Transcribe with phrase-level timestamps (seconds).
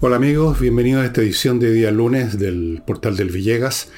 [0.00, 3.88] Hola amigos, bienvenidos a esta edición de día lunes del portal del Villegas,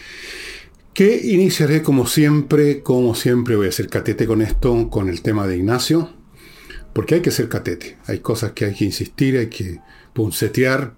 [0.94, 5.46] que iniciaré como siempre, como siempre voy a hacer catete con esto, con el tema
[5.46, 6.08] de Ignacio,
[6.94, 9.80] porque hay que ser catete, hay cosas que hay que insistir, hay que
[10.14, 10.94] puncetear,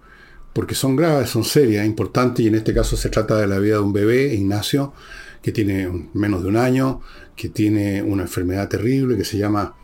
[0.53, 3.75] porque son graves, son serias, importantes, y en este caso se trata de la vida
[3.75, 4.93] de un bebé, Ignacio,
[5.41, 7.01] que tiene menos de un año,
[7.35, 9.75] que tiene una enfermedad terrible que se llama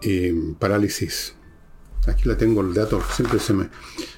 [0.00, 1.34] eh, parálisis.
[2.06, 3.68] Aquí la tengo el dato, siempre se me...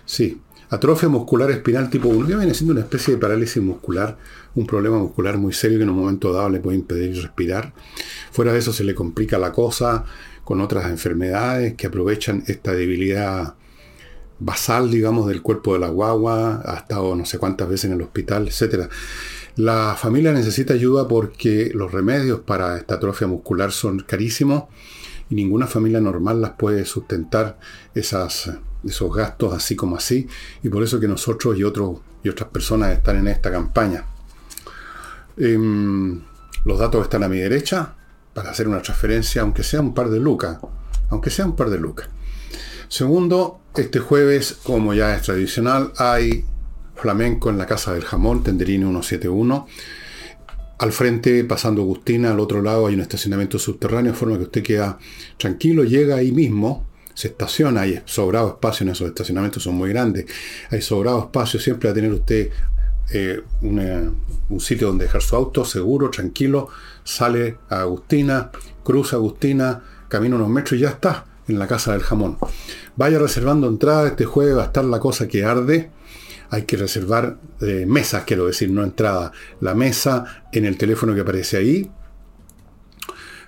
[0.05, 4.19] Sí, Atrofia muscular espinal tipo 1, que viene siendo una especie de parálisis muscular,
[4.55, 7.73] un problema muscular muy serio que en un momento dado le puede impedir respirar.
[8.33, 10.05] Fuera de eso se le complica la cosa
[10.43, 13.55] con otras enfermedades que aprovechan esta debilidad
[14.41, 18.03] basal, digamos, del cuerpo de la guagua, ha estado no sé cuántas veces en el
[18.03, 18.91] hospital, etc.
[19.57, 24.65] La familia necesita ayuda porque los remedios para esta atrofia muscular son carísimos
[25.31, 27.59] y ninguna familia normal las puede sustentar
[27.95, 28.51] esas
[28.87, 30.29] esos gastos así como así,
[30.63, 34.05] y por eso que nosotros y, otros, y otras personas están en esta campaña.
[35.37, 36.21] Em,
[36.65, 37.95] los datos están a mi derecha
[38.33, 40.59] para hacer una transferencia, aunque sea un par de lucas,
[41.11, 42.09] aunque sea un par de lucas.
[42.89, 46.45] Segundo, este jueves, como ya es tradicional, hay
[46.95, 49.67] flamenco en la Casa del Jamón, Tenderini 171.
[50.79, 54.63] Al frente, pasando Agustina, al otro lado hay un estacionamiento subterráneo, de forma que usted
[54.63, 54.99] queda
[55.37, 60.27] tranquilo, llega ahí mismo, se estaciona, hay sobrado espacio en esos estacionamientos, son muy grandes,
[60.71, 62.51] hay sobrado espacio, siempre va a tener usted
[63.13, 66.69] eh, un sitio donde dejar su auto seguro, tranquilo,
[67.05, 68.51] sale a Agustina,
[68.83, 72.39] cruza Agustina, camina unos metros y ya está en la casa del jamón.
[72.97, 75.91] Vaya reservando entrada, este jueves va a estar la cosa que arde.
[76.55, 79.33] Hay que reservar eh, mesas, quiero decir, no entrada.
[79.61, 81.91] La mesa en el teléfono que aparece ahí,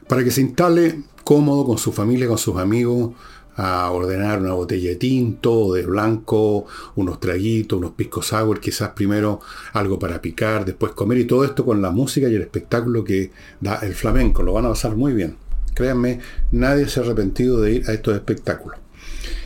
[0.09, 3.15] para que se instale cómodo con su familia, con sus amigos,
[3.57, 9.41] a ordenar una botella de tinto, de blanco, unos traguitos, unos piscos sour, quizás primero
[9.73, 13.31] algo para picar, después comer y todo esto con la música y el espectáculo que
[13.61, 14.43] da el flamenco.
[14.43, 15.37] Lo van a pasar muy bien.
[15.75, 16.21] Créanme,
[16.53, 18.79] nadie se ha arrepentido de ir a estos espectáculos.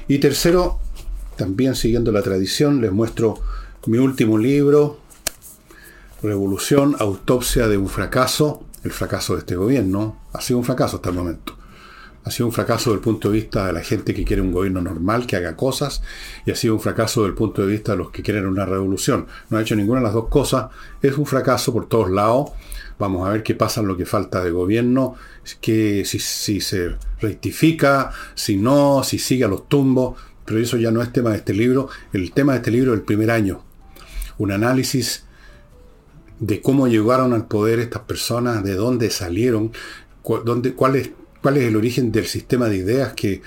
[0.09, 0.79] Y tercero,
[1.37, 3.41] también siguiendo la tradición, les muestro
[3.87, 4.99] mi último libro,
[6.23, 10.21] Revolución, Autopsia de un fracaso, el fracaso de este gobierno.
[10.33, 11.61] Ha sido un fracaso hasta el momento
[12.25, 14.81] ha sido un fracaso del punto de vista de la gente que quiere un gobierno
[14.81, 16.03] normal, que haga cosas,
[16.45, 19.27] y ha sido un fracaso del punto de vista de los que quieren una revolución.
[19.49, 20.71] No ha hecho ninguna de las dos cosas.
[21.01, 22.51] Es un fracaso por todos lados.
[22.99, 28.13] Vamos a ver qué pasa en lo que falta de gobierno, si, si se rectifica,
[28.35, 30.21] si no, si sigue a los tumbos.
[30.45, 31.89] Pero eso ya no es tema de este libro.
[32.13, 33.70] El tema de este libro es el primer año.
[34.41, 35.25] Un análisis
[36.41, 39.71] de cómo llegaron al poder estas personas, de dónde salieron,
[40.45, 41.11] dónde, cuál es
[41.43, 43.43] cuál es el origen del sistema de ideas que,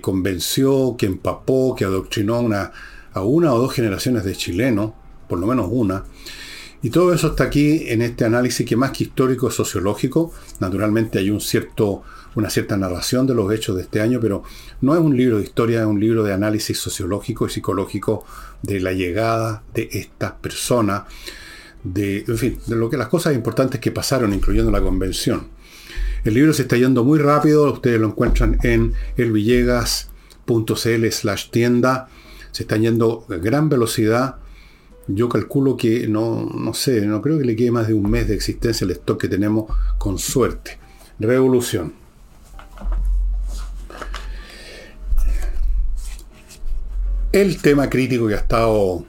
[0.00, 2.72] convenció, que empapó, que adoctrinó una,
[3.12, 4.92] a una o dos generaciones de chilenos,
[5.28, 6.04] por lo menos una.
[6.82, 10.32] Y todo eso está aquí en este análisis que más que histórico es sociológico.
[10.60, 12.02] Naturalmente hay un cierto,
[12.34, 14.42] una cierta narración de los hechos de este año, pero
[14.80, 18.24] no es un libro de historia, es un libro de análisis sociológico y psicológico
[18.66, 21.06] de la llegada de esta persona,
[21.84, 25.48] de, en fin, de lo que las cosas importantes que pasaron, incluyendo la convención.
[26.24, 32.08] El libro se está yendo muy rápido, ustedes lo encuentran en elvillegas.cl slash tienda.
[32.50, 34.36] Se están yendo a gran velocidad.
[35.06, 38.26] Yo calculo que no, no sé, no creo que le quede más de un mes
[38.26, 40.78] de existencia el stock que tenemos con suerte.
[41.20, 42.05] Revolución.
[47.36, 49.04] El tema crítico que ha estado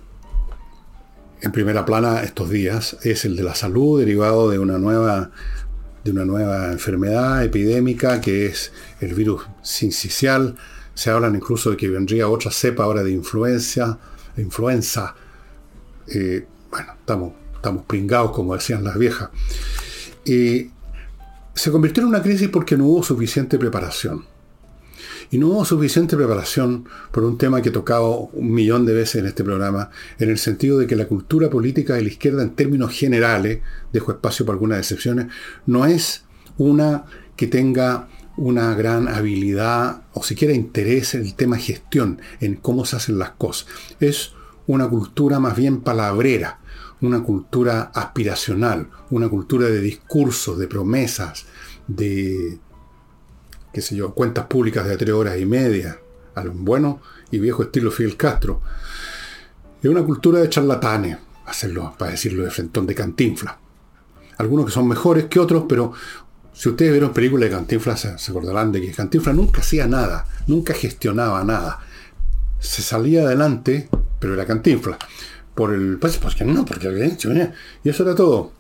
[1.40, 5.32] en primera plana estos días es el de la salud derivado de una nueva
[6.04, 10.58] de una nueva enfermedad epidémica que es el virus sincicial.
[10.94, 13.98] Se hablan incluso de que vendría otra cepa ahora de influencia.
[14.36, 15.16] influenza.
[16.08, 19.30] Eh, bueno, estamos, estamos pringados, como decían las viejas.
[20.26, 20.70] Y
[21.54, 24.26] se convirtió en una crisis porque no hubo suficiente preparación.
[25.30, 29.16] Y no hubo suficiente preparación por un tema que he tocado un millón de veces
[29.16, 29.90] en este programa,
[30.20, 34.12] en el sentido de que la cultura política de la izquierda en términos generales, dejo
[34.12, 35.28] espacio para algunas excepciones,
[35.66, 36.24] no es
[36.58, 38.08] una que tenga
[38.38, 43.32] una gran habilidad o siquiera interés en el tema gestión, en cómo se hacen las
[43.32, 43.68] cosas.
[44.00, 44.34] Es
[44.68, 46.60] una cultura más bien palabrera,
[47.02, 51.46] una cultura aspiracional, una cultura de discursos, de promesas,
[51.88, 52.60] de
[53.74, 56.00] qué sé yo, cuentas públicas de tres horas y media,
[56.36, 58.62] al bueno y viejo estilo Fidel Castro.
[59.82, 63.60] Es una cultura de charlatanes, hacerlo, para decirlo de frentón de cantinfla.
[64.38, 65.94] Algunos que son mejores que otros, pero
[66.54, 70.74] si ustedes vieron películas de Cantinflas, se, acordarán de que Cantinflas nunca hacía nada, nunca
[70.74, 71.80] gestionaba nada.
[72.60, 74.98] Se salía adelante pero era cantinfla.
[75.58, 77.18] Por el, pues, pues que no, porque ¿eh?
[77.84, 78.52] y eso era todo.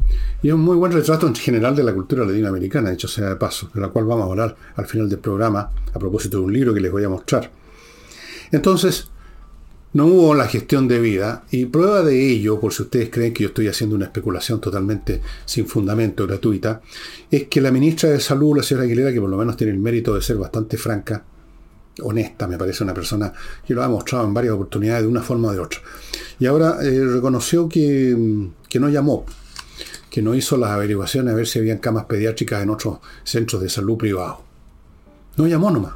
[0.41, 3.35] Y es un muy buen retrato en general de la cultura latinoamericana, hecho sea de
[3.35, 6.53] paso, de la cual vamos a hablar al final del programa, a propósito de un
[6.53, 7.51] libro que les voy a mostrar.
[8.51, 9.11] Entonces,
[9.93, 13.43] no hubo la gestión de vida y prueba de ello, por si ustedes creen que
[13.43, 16.81] yo estoy haciendo una especulación totalmente sin fundamento, gratuita,
[17.29, 19.79] es que la ministra de Salud, la señora Aguilera, que por lo menos tiene el
[19.79, 21.23] mérito de ser bastante franca,
[22.01, 23.33] honesta, me parece una persona
[23.65, 25.79] que lo ha mostrado en varias oportunidades de una forma o de otra.
[26.39, 29.25] Y ahora eh, reconoció que, que no llamó,
[30.09, 33.69] que no hizo las averiguaciones a ver si habían camas pediátricas en otros centros de
[33.69, 34.37] salud privados.
[35.35, 35.93] No llamó nomás.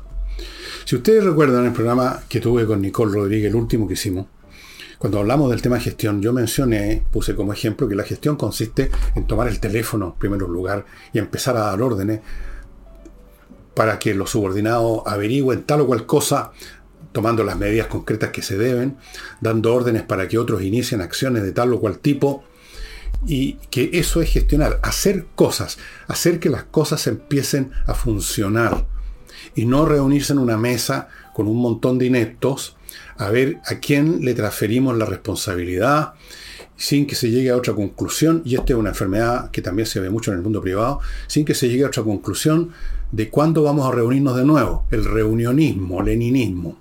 [0.86, 4.26] Si ustedes recuerdan el programa que tuve con Nicole Rodríguez, el último que hicimos,
[5.02, 9.26] cuando hablamos del tema gestión, yo mencioné, puse como ejemplo que la gestión consiste en
[9.26, 12.20] tomar el teléfono en primer lugar y empezar a dar órdenes
[13.74, 16.52] para que los subordinados averigüen tal o cual cosa,
[17.12, 18.98] tomando las medidas concretas que se deben,
[19.42, 22.44] dando órdenes para que otros inicien acciones de tal o cual tipo,
[23.26, 25.78] y que eso es gestionar, hacer cosas,
[26.08, 28.86] hacer que las cosas empiecen a funcionar
[29.56, 32.76] y no reunirse en una mesa con un montón de ineptos
[33.18, 36.14] a ver a quién le transferimos la responsabilidad
[36.76, 40.00] sin que se llegue a otra conclusión, y esta es una enfermedad que también se
[40.00, 42.72] ve mucho en el mundo privado, sin que se llegue a otra conclusión
[43.12, 46.78] de cuándo vamos a reunirnos de nuevo, el reunionismo, leninismo,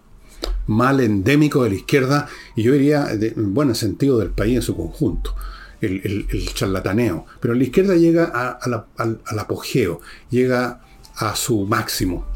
[0.66, 4.76] mal endémico de la izquierda, y yo diría, en buen sentido, del país en su
[4.76, 5.34] conjunto.
[5.80, 7.24] El, charlataneo.
[7.40, 10.82] Pero la izquierda llega al apogeo, llega
[11.16, 12.26] a su máximo.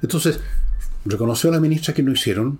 [0.00, 0.40] Entonces,
[1.04, 2.58] reconoció a la ministra que no hicieron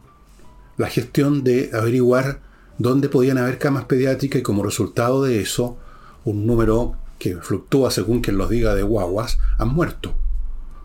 [0.76, 2.40] la gestión de averiguar
[2.78, 5.76] dónde podían haber camas pediátricas y como resultado de eso,
[6.24, 10.14] un número que fluctúa según quien los diga de guaguas, han muerto.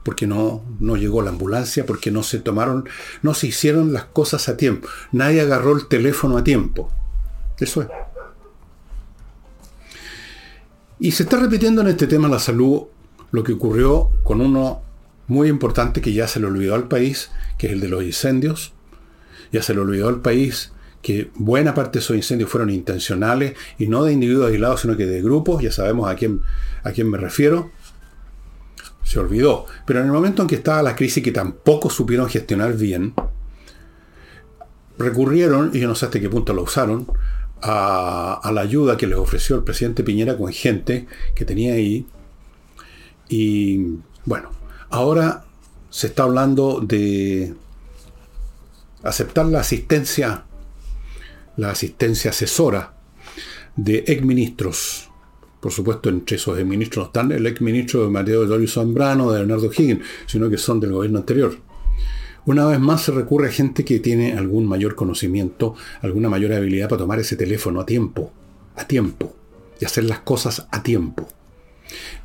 [0.03, 2.87] Porque no, no llegó la ambulancia, porque no se tomaron,
[3.21, 4.87] no se hicieron las cosas a tiempo.
[5.11, 6.91] Nadie agarró el teléfono a tiempo.
[7.59, 7.87] Eso es.
[10.99, 12.83] Y se está repitiendo en este tema la salud
[13.31, 14.81] lo que ocurrió con uno
[15.27, 18.73] muy importante que ya se le olvidó al país, que es el de los incendios.
[19.51, 20.71] Ya se le olvidó al país
[21.01, 25.05] que buena parte de esos incendios fueron intencionales y no de individuos aislados, sino que
[25.05, 26.41] de grupos, ya sabemos a quién,
[26.83, 27.71] a quién me refiero.
[29.03, 29.65] Se olvidó.
[29.85, 33.13] Pero en el momento en que estaba la crisis que tampoco supieron gestionar bien,
[34.97, 37.07] recurrieron, y yo no sé hasta qué punto lo usaron,
[37.61, 42.05] a, la ayuda que les ofreció el presidente Piñera con gente que tenía ahí.
[43.29, 44.49] Y bueno,
[44.93, 45.43] Ahora
[45.89, 47.55] se está hablando de
[49.01, 50.45] aceptar la asistencia,
[51.57, 52.93] la asistencia asesora
[53.75, 55.09] de exministros.
[55.63, 59.71] Por supuesto, entre esos exministros no están el exministro de Mateo Dorio Zambrano, de Leonardo
[59.71, 61.55] Higgins, sino que son del gobierno anterior.
[62.45, 66.89] Una vez más se recurre a gente que tiene algún mayor conocimiento, alguna mayor habilidad
[66.89, 68.33] para tomar ese teléfono a tiempo,
[68.75, 69.33] a tiempo,
[69.79, 71.29] y hacer las cosas a tiempo.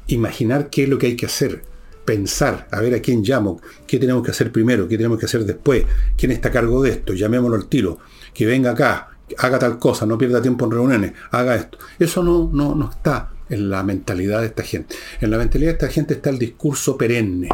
[0.08, 1.62] Imaginar qué es lo que hay que hacer,
[2.04, 5.44] pensar, a ver a quién llamo, qué tenemos que hacer primero, qué tenemos que hacer
[5.44, 5.84] después,
[6.16, 8.00] quién está a cargo de esto, llamémoslo al tiro,
[8.34, 11.78] que venga acá, haga tal cosa, no pierda tiempo en reuniones, haga esto.
[11.98, 14.96] Eso no, no, no está en la mentalidad de esta gente.
[15.20, 17.48] En la mentalidad de esta gente está el discurso perenne.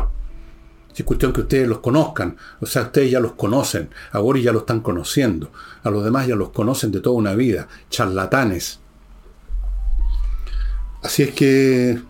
[0.94, 2.36] Es cuestión que ustedes los conozcan.
[2.60, 3.90] O sea, ustedes ya los conocen.
[4.12, 5.50] A Boris ya lo están conociendo.
[5.82, 7.66] A los demás ya los conocen de toda una vida.
[7.90, 8.78] Charlatanes.
[11.02, 12.00] Así es que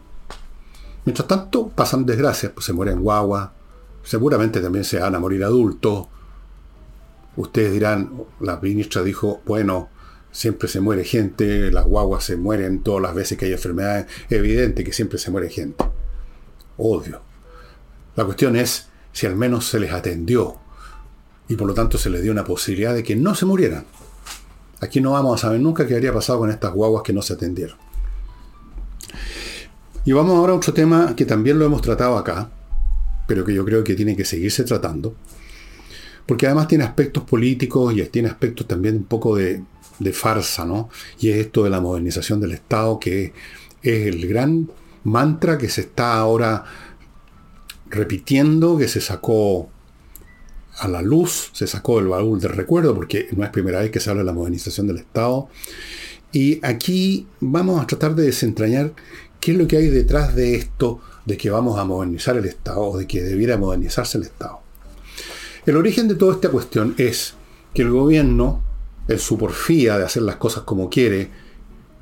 [1.04, 3.52] Mientras tanto, pasan desgracias, pues se mueren guagua,
[4.02, 6.06] seguramente también se van a morir adultos.
[7.37, 9.88] Ustedes dirán, la ministra dijo, bueno,
[10.31, 14.38] siempre se muere gente, las guaguas se mueren todas las veces que hay enfermedades, es
[14.38, 15.85] evidente que siempre se muere gente.
[16.76, 17.23] Odio.
[18.17, 20.59] La cuestión es si al menos se les atendió
[21.49, 23.85] y por lo tanto se les dio una posibilidad de que no se murieran.
[24.81, 27.35] Aquí no vamos a saber nunca qué habría pasado con estas guaguas que no se
[27.35, 27.76] atendieron.
[30.05, 32.50] Y vamos ahora a otro tema que también lo hemos tratado acá,
[33.26, 35.14] pero que yo creo que tiene que seguirse tratando,
[36.26, 39.62] porque además tiene aspectos políticos y tiene aspectos también un poco de,
[40.12, 40.88] farsa, ¿no?
[41.21, 43.33] Y es esto de la modernización del Estado, que
[43.83, 44.71] es el gran
[45.04, 46.64] mantra que se está ahora
[47.88, 49.69] repitiendo, que se sacó
[50.78, 54.00] a la luz, se sacó del baúl del recuerdo, porque no es primera vez que
[54.00, 55.49] se habla de la modernización del Estado.
[56.33, 58.93] Y aquí vamos a tratar de desentrañar
[59.45, 62.81] ¿Qué es lo que hay detrás de esto de que vamos a modernizar el Estado
[62.81, 64.63] o de que debiera modernizarse el Estado?
[65.66, 67.35] El origen de toda esta cuestión es
[67.73, 68.62] que el gobierno,
[69.09, 71.30] en su porfía de hacer las cosas como quiere,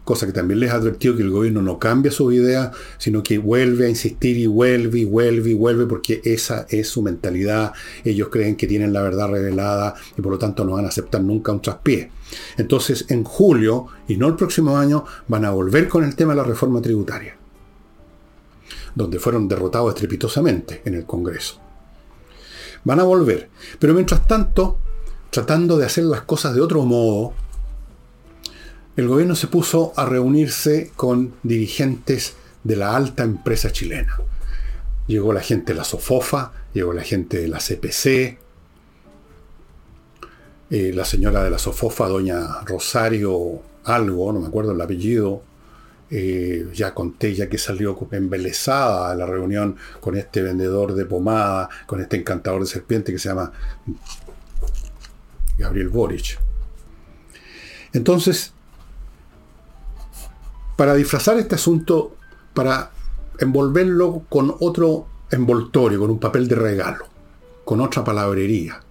[0.03, 3.87] cosa que también les advirtió que el gobierno no cambia su idea, sino que vuelve
[3.87, 7.73] a insistir y vuelve y vuelve y vuelve, porque esa es su mentalidad.
[8.05, 11.23] Ellos creen que tienen la verdad revelada y por lo tanto no van a aceptar
[11.23, 12.11] nunca un traspié.
[12.57, 16.39] Entonces, en julio, y no el próximo año, van a volver con el tema de
[16.39, 17.37] la reforma tributaria,
[18.97, 21.62] donde fueron derrotados estrepitosamente en el Congreso.
[22.85, 23.49] Van a volver.
[23.79, 24.79] Pero mientras tanto,
[25.31, 27.33] tratando de hacer las cosas de otro modo,
[28.97, 32.35] el gobierno se puso a reunirse con dirigentes
[32.65, 34.19] de la alta empresa chilena.
[35.07, 38.39] Llegó la gente de la Sofofa, llegó la gente de la CPC,
[40.71, 45.43] eh, la señora de la Sofofa, doña Rosario algo, no me acuerdo el apellido,
[46.15, 51.71] eh, ya conté, ya que salió embelesada a la reunión con este vendedor de pomada,
[51.87, 53.51] con este encantador de serpiente que se llama
[55.57, 56.39] Gabriel Boric.
[57.95, 58.53] Entonces,
[60.77, 62.15] para disfrazar este asunto,
[62.53, 62.91] para
[63.39, 67.07] envolverlo con otro envoltorio, con un papel de regalo,
[67.65, 68.83] con otra palabrería.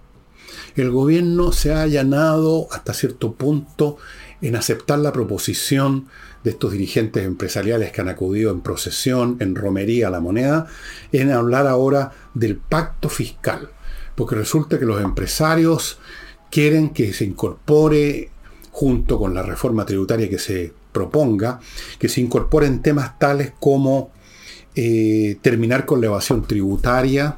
[0.74, 3.98] El gobierno se ha allanado hasta cierto punto
[4.40, 6.08] en aceptar la proposición
[6.44, 10.66] de estos dirigentes empresariales que han acudido en procesión, en romería a la moneda,
[11.12, 13.70] en hablar ahora del pacto fiscal.
[14.14, 15.98] Porque resulta que los empresarios
[16.50, 18.30] quieren que se incorpore,
[18.70, 21.58] junto con la reforma tributaria que se proponga
[21.98, 24.12] que se incorporen temas tales como
[24.74, 27.36] eh, terminar con la evasión tributaria,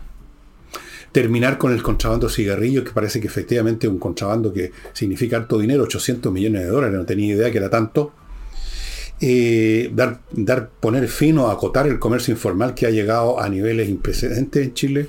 [1.12, 5.36] terminar con el contrabando de cigarrillos, que parece que efectivamente es un contrabando que significa
[5.36, 8.12] harto dinero, 800 millones de dólares, no tenía idea que era tanto.
[9.26, 13.88] Eh, dar, dar, poner fin o acotar el comercio informal que ha llegado a niveles
[13.88, 15.08] imprecedentes en Chile.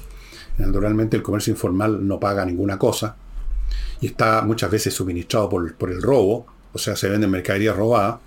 [0.57, 3.17] Naturalmente el comercio informal no paga ninguna cosa
[3.99, 8.21] y está muchas veces suministrado por, el robo, o sea, se vende mercadería robada.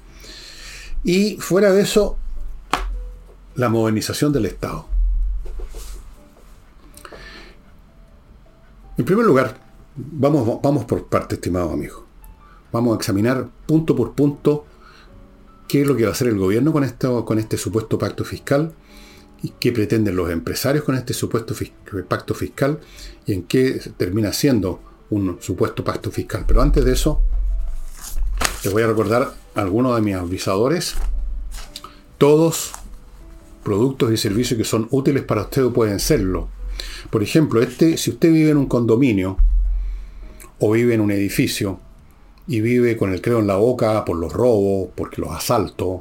[1.04, 2.18] Y fuera de eso,
[3.54, 4.86] la modernización del Estado.
[8.98, 9.56] En primer lugar,
[9.96, 12.04] vamos, vamos por parte, estimado amigo.
[12.72, 14.66] Vamos a examinar punto por punto
[15.68, 18.24] qué es lo que va a hacer el gobierno con, esto, con este supuesto pacto
[18.24, 18.72] fiscal
[19.42, 21.54] y qué pretenden los empresarios con este supuesto
[22.08, 22.80] pacto fiscal
[23.26, 26.44] y en qué termina siendo un supuesto pacto fiscal.
[26.46, 27.20] Pero antes de eso,
[28.64, 30.94] les voy a recordar algunos de mis avisadores.
[32.16, 32.72] Todos
[33.62, 36.48] productos y servicios que son útiles para usted pueden serlo.
[37.10, 39.36] Por ejemplo, este, si usted vive en un condominio
[40.58, 41.78] o vive en un edificio
[42.48, 46.00] y vive con el creo en la boca por los robos, porque los asaltos,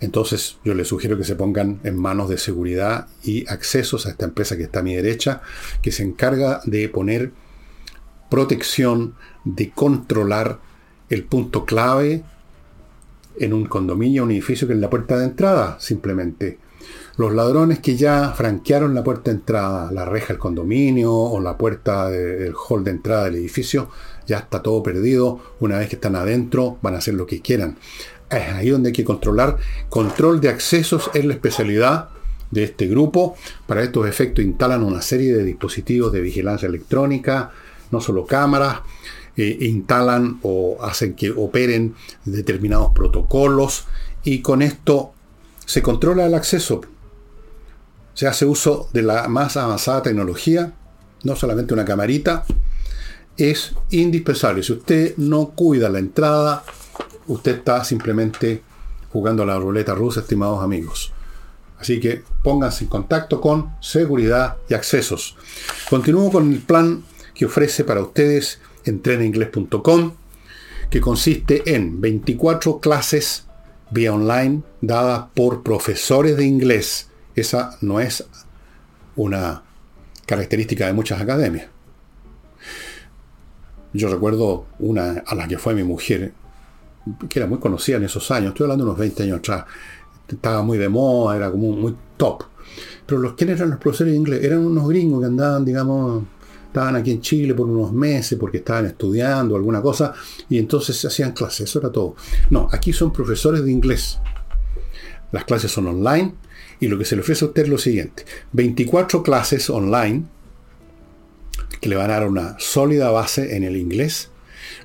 [0.00, 4.26] entonces yo le sugiero que se pongan en manos de seguridad y accesos a esta
[4.26, 5.42] empresa que está a mi derecha,
[5.82, 7.32] que se encarga de poner
[8.30, 9.14] protección,
[9.44, 10.60] de controlar
[11.08, 12.22] el punto clave
[13.40, 16.58] en un condominio, un edificio que es la puerta de entrada, simplemente.
[17.18, 21.58] Los ladrones que ya franquearon la puerta de entrada, la reja del condominio o la
[21.58, 23.90] puerta del hall de entrada del edificio,
[24.24, 25.40] ya está todo perdido.
[25.58, 27.76] Una vez que están adentro, van a hacer lo que quieran.
[28.30, 29.56] Es ahí donde hay que controlar.
[29.88, 32.10] Control de accesos es la especialidad
[32.52, 33.34] de este grupo.
[33.66, 37.50] Para estos efectos instalan una serie de dispositivos de vigilancia electrónica,
[37.90, 38.82] no solo cámaras,
[39.36, 43.86] eh, instalan o hacen que operen determinados protocolos
[44.22, 45.14] y con esto
[45.66, 46.80] se controla el acceso.
[48.18, 50.72] Se hace uso de la más avanzada tecnología,
[51.22, 52.44] no solamente una camarita,
[53.36, 54.64] es indispensable.
[54.64, 56.64] Si usted no cuida la entrada,
[57.28, 58.60] usted está simplemente
[59.12, 61.12] jugando a la ruleta rusa, estimados amigos.
[61.78, 65.36] Así que pónganse en contacto con seguridad y accesos.
[65.88, 70.14] Continúo con el plan que ofrece para ustedes entreninglés.com,
[70.90, 73.46] que consiste en 24 clases
[73.92, 77.08] vía online dadas por profesores de inglés.
[77.38, 78.24] Esa no es
[79.14, 79.62] una
[80.26, 81.68] característica de muchas academias.
[83.92, 86.32] Yo recuerdo una a la que fue mi mujer,
[87.28, 89.66] que era muy conocida en esos años, estoy hablando de unos 20 años atrás,
[90.26, 92.42] estaba muy de moda, era como muy top.
[93.06, 96.24] Pero los que eran los profesores de inglés eran unos gringos que andaban, digamos,
[96.66, 100.12] estaban aquí en Chile por unos meses porque estaban estudiando alguna cosa
[100.48, 102.16] y entonces hacían clases, eso era todo.
[102.50, 104.18] No, aquí son profesores de inglés.
[105.30, 106.47] Las clases son online
[106.80, 108.24] y lo que se le ofrece a usted es lo siguiente.
[108.52, 110.24] 24 clases online
[111.80, 114.30] que le van a dar una sólida base en el inglés.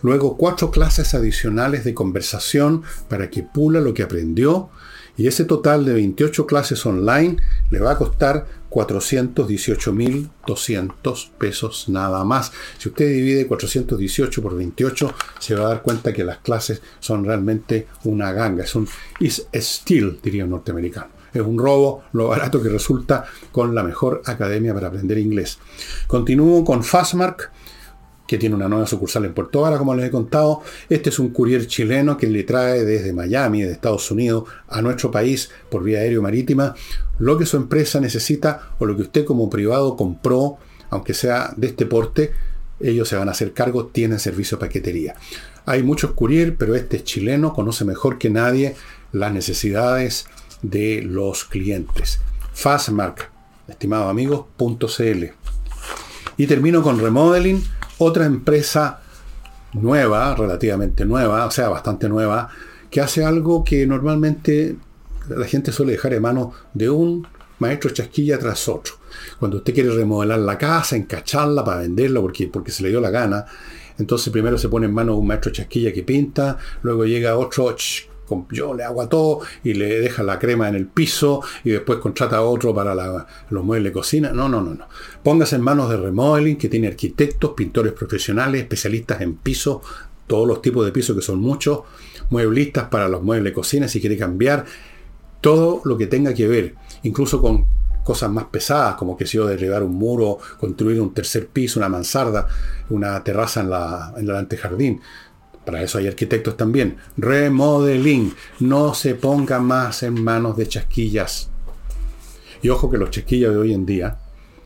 [0.01, 4.69] Luego cuatro clases adicionales de conversación para que pula lo que aprendió
[5.15, 7.37] Y ese total de 28 clases online
[7.69, 12.51] le va a costar 418.200 pesos nada más.
[12.79, 17.25] Si usted divide 418 por 28, se va a dar cuenta que las clases son
[17.25, 18.63] realmente una ganga.
[18.63, 18.87] Es un
[19.19, 21.22] is steal, diría un norteamericano.
[21.33, 25.59] Es un robo lo barato que resulta con la mejor academia para aprender inglés.
[26.07, 27.51] Continúo con Fastmark
[28.27, 30.61] que tiene una nueva sucursal en Puerto Vara, como les he contado.
[30.89, 35.11] Este es un courier chileno que le trae desde Miami, de Estados Unidos, a nuestro
[35.11, 36.73] país por vía aérea marítima,
[37.19, 40.57] lo que su empresa necesita o lo que usted como privado compró,
[40.89, 42.31] aunque sea de este porte,
[42.79, 45.15] ellos se van a hacer cargo, tienen servicio de paquetería.
[45.65, 48.75] Hay muchos courier, pero este es chileno, conoce mejor que nadie
[49.11, 50.25] las necesidades
[50.63, 52.19] de los clientes.
[52.53, 53.29] Fastmark,
[53.67, 55.31] estimados amigos, .cl.
[56.37, 57.63] Y termino con remodeling
[57.99, 59.01] otra empresa
[59.73, 62.49] nueva, relativamente nueva, o sea, bastante nueva,
[62.89, 64.75] que hace algo que normalmente
[65.29, 67.27] la gente suele dejar en manos de un
[67.59, 68.95] maestro chasquilla tras otro.
[69.39, 73.09] Cuando usted quiere remodelar la casa, encacharla para venderla porque, porque se le dio la
[73.09, 73.45] gana,
[73.97, 77.75] entonces primero se pone en manos un maestro chasquilla que pinta, luego llega otro,
[78.51, 81.99] yo le hago a todo y le deja la crema en el piso y después
[81.99, 82.95] contrata a otro para
[83.49, 84.31] los muebles de cocina.
[84.31, 84.85] No, no, no, no.
[85.23, 89.81] Póngase en manos de remodeling que tiene arquitectos, pintores profesionales, especialistas en piso,
[90.27, 91.81] todos los tipos de piso que son muchos,
[92.29, 94.65] mueblistas para los muebles de cocina si quiere cambiar,
[95.41, 97.65] todo lo que tenga que ver, incluso con
[98.03, 101.89] cosas más pesadas, como que si yo derribar un muro, construir un tercer piso, una
[101.89, 102.47] mansarda,
[102.89, 105.01] una terraza en, la, en el antejardín.
[105.65, 106.97] Para eso hay arquitectos también.
[107.17, 108.33] Remodeling.
[108.59, 111.49] No se ponga más en manos de chasquillas.
[112.61, 114.17] Y ojo que los chasquillas de hoy en día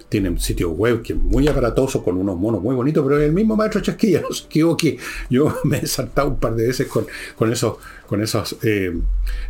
[0.09, 3.33] tienen sitio web que es muy aparatoso con unos monos muy bonitos, pero es el
[3.33, 4.97] mismo maestro chasquilla, no se equivoque.
[5.29, 7.05] Yo me he saltado un par de veces con,
[7.51, 8.93] esos, con esos eh,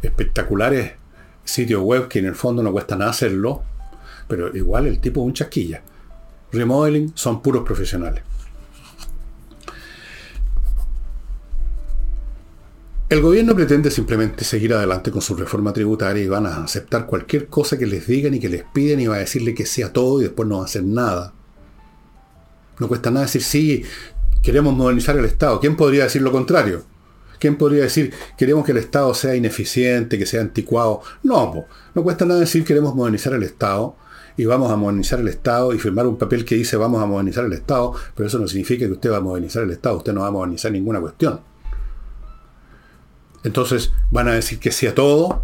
[0.02, 0.94] espectaculares
[1.44, 3.64] sitios web que en el fondo no cuesta nada hacerlo,
[4.28, 5.82] pero igual el tipo es un chasquilla.
[6.52, 8.24] Remodeling son puros profesionales.
[13.10, 17.48] El gobierno pretende simplemente seguir adelante con su reforma tributaria y van a aceptar cualquier
[17.48, 20.20] cosa que les digan y que les piden y va a decirle que sea todo
[20.20, 21.34] y después no va a hacer nada.
[22.80, 23.84] No cuesta nada decir sí,
[24.44, 25.62] queremos modernizar el Estado.
[25.62, 26.84] ¿Quién podría decir lo contrario?
[27.40, 31.02] ¿Quién podría decir queremos que el Estado sea ineficiente, que sea anticuado?
[31.24, 33.96] No, no cuesta nada decir queremos modernizar el Estado
[34.36, 37.46] y vamos a modernizar el Estado y firmar un papel que dice vamos a modernizar
[37.46, 40.22] el Estado, pero eso no significa que usted va a modernizar el Estado, usted no
[40.22, 41.40] va a modernizar ninguna cuestión.
[43.44, 45.44] Entonces van a decir que sea todo,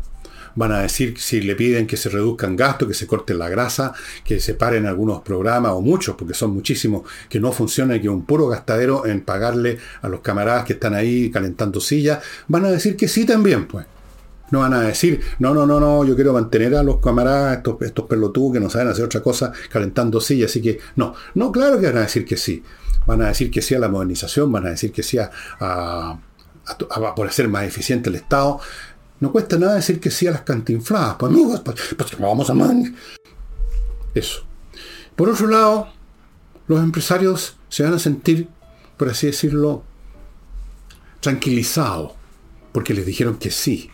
[0.56, 3.94] van a decir si le piden que se reduzcan gastos, que se corten la grasa,
[4.24, 8.26] que se paren algunos programas o muchos, porque son muchísimos que no funcionan que un
[8.26, 12.96] puro gastadero en pagarle a los camaradas que están ahí calentando sillas, van a decir
[12.96, 13.86] que sí también, pues.
[14.52, 17.82] No van a decir, no, no, no, no, yo quiero mantener a los camaradas, estos,
[17.82, 21.80] estos pelotudos que no saben hacer otra cosa, calentando sillas, así que no, no, claro
[21.80, 22.62] que van a decir que sí.
[23.08, 26.20] Van a decir que sí a la modernización, van a decir que sí a
[27.16, 28.60] por hacer más eficiente el Estado.
[29.20, 32.54] No cuesta nada decir que sí a las cantinfladas, pues amigos, pues, pues vamos a
[32.54, 32.76] más.
[34.14, 34.44] Eso.
[35.16, 35.88] Por otro lado,
[36.68, 38.48] los empresarios se van a sentir,
[38.98, 39.84] por así decirlo,
[41.20, 42.14] tranquilizados,
[42.72, 43.90] porque les dijeron que sí.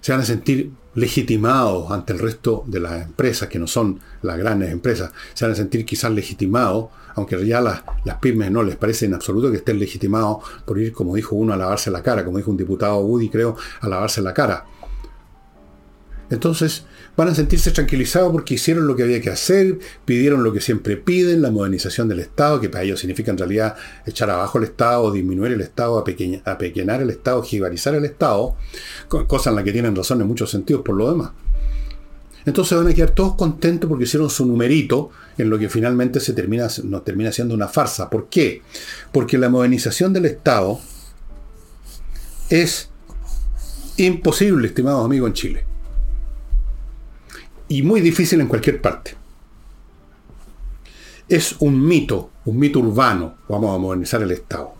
[0.00, 4.38] Se van a sentir legitimados ante el resto de las empresas, que no son las
[4.38, 5.12] grandes empresas.
[5.34, 6.86] Se van a sentir quizás legitimados
[7.16, 10.92] aunque ya las, las pymes no les parece en absoluto que estén legitimados por ir,
[10.92, 14.22] como dijo uno, a lavarse la cara, como dijo un diputado Woody, creo, a lavarse
[14.22, 14.64] la cara.
[16.28, 16.84] Entonces
[17.16, 20.96] van a sentirse tranquilizados porque hicieron lo que había que hacer, pidieron lo que siempre
[20.96, 25.12] piden, la modernización del Estado, que para ellos significa en realidad echar abajo el Estado,
[25.12, 28.56] disminuir el Estado, apequeñar el Estado, jibarizar el Estado,
[29.08, 31.30] cosa en la que tienen razón en muchos sentidos por lo demás.
[32.46, 36.32] Entonces van a quedar todos contentos porque hicieron su numerito en lo que finalmente se
[36.32, 38.08] termina, nos termina siendo una farsa.
[38.08, 38.62] ¿Por qué?
[39.12, 40.78] Porque la modernización del Estado
[42.48, 42.88] es
[43.96, 45.64] imposible, estimados amigos, en Chile.
[47.68, 49.16] Y muy difícil en cualquier parte.
[51.28, 53.38] Es un mito, un mito urbano.
[53.48, 54.72] Vamos a modernizar el Estado.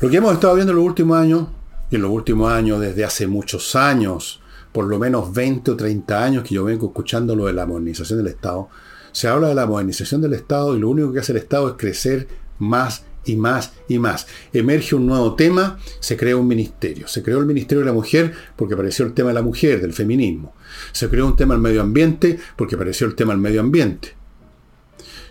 [0.00, 1.48] Lo que hemos estado viendo en los últimos años,
[1.90, 4.42] y en los últimos años desde hace muchos años,
[4.74, 8.18] por lo menos 20 o 30 años que yo vengo escuchando lo de la modernización
[8.18, 8.68] del Estado,
[9.12, 11.74] se habla de la modernización del Estado y lo único que hace el Estado es
[11.78, 12.26] crecer
[12.58, 14.26] más y más y más.
[14.52, 17.06] Emerge un nuevo tema, se crea un ministerio.
[17.06, 19.92] Se creó el Ministerio de la Mujer porque apareció el tema de la mujer, del
[19.92, 20.56] feminismo.
[20.90, 24.16] Se creó un tema del medio ambiente porque apareció el tema del medio ambiente.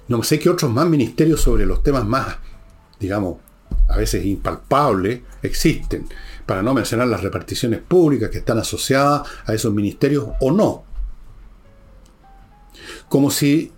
[0.08, 2.38] No sé qué otros más ministerios sobre los temas más,
[2.98, 3.40] digamos,
[3.90, 6.08] a veces impalpables, existen.
[6.46, 10.84] Para no mencionar las reparticiones públicas que están asociadas a esos ministerios o no.
[13.10, 13.72] Como si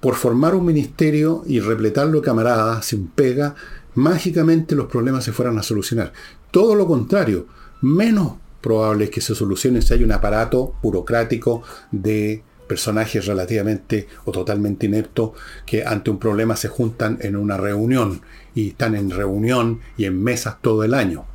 [0.00, 3.54] por formar un ministerio y repletarlo de camaradas sin pega,
[3.94, 6.12] mágicamente los problemas se fueran a solucionar.
[6.50, 7.46] Todo lo contrario,
[7.82, 14.32] menos probable es que se solucione si hay un aparato burocrático de personajes relativamente o
[14.32, 15.30] totalmente ineptos
[15.64, 18.20] que ante un problema se juntan en una reunión
[18.54, 21.26] y están en reunión y en mesas todo el año.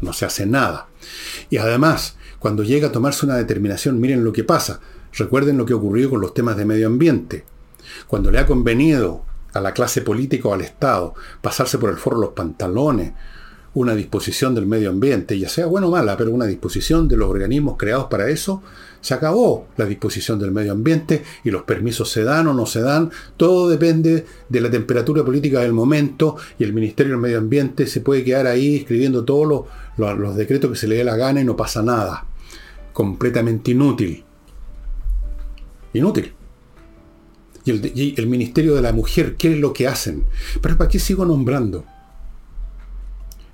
[0.00, 0.88] No se hace nada.
[1.50, 4.80] Y además, cuando llega a tomarse una determinación, miren lo que pasa.
[5.12, 7.44] Recuerden lo que ocurrió con los temas de medio ambiente.
[8.06, 12.18] Cuando le ha convenido a la clase política o al Estado pasarse por el foro
[12.18, 13.12] los pantalones,
[13.74, 17.28] una disposición del medio ambiente, ya sea buena o mala, pero una disposición de los
[17.28, 18.62] organismos creados para eso,
[19.04, 22.80] se acabó la disposición del medio ambiente y los permisos se dan o no se
[22.80, 23.10] dan.
[23.36, 28.00] Todo depende de la temperatura política del momento y el Ministerio del Medio Ambiente se
[28.00, 29.66] puede quedar ahí escribiendo todos
[29.98, 32.24] los, decretos que se le dé la gana y no pasa nada.
[32.94, 34.24] Completamente inútil.
[35.92, 36.32] Inútil.
[37.66, 40.24] Y el, y el Ministerio de la Mujer, ¿qué es lo que hacen?
[40.62, 41.84] Pero ¿para qué sigo nombrando?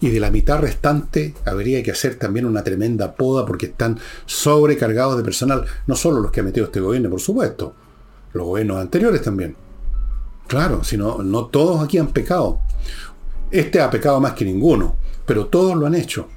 [0.00, 5.16] Y de la mitad restante habría que hacer también una tremenda poda porque están sobrecargados
[5.16, 7.74] de personal, no solo los que ha metido este gobierno, por supuesto,
[8.32, 9.56] los gobiernos anteriores también.
[10.46, 12.60] Claro, sino no todos aquí han pecado.
[13.50, 16.28] Este ha pecado más que ninguno, pero todos lo han hecho.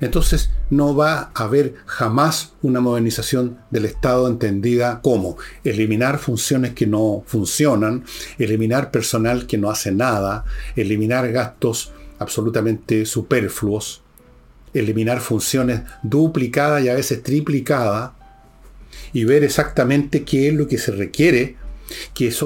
[0.00, 6.86] Entonces no va a haber jamás una modernización del Estado entendida como eliminar funciones que
[6.86, 8.04] no funcionan,
[8.38, 10.44] eliminar personal que no hace nada,
[10.76, 14.02] eliminar gastos absolutamente superfluos,
[14.74, 18.12] eliminar funciones duplicadas y a veces triplicadas
[19.12, 21.56] y ver exactamente qué es lo que se requiere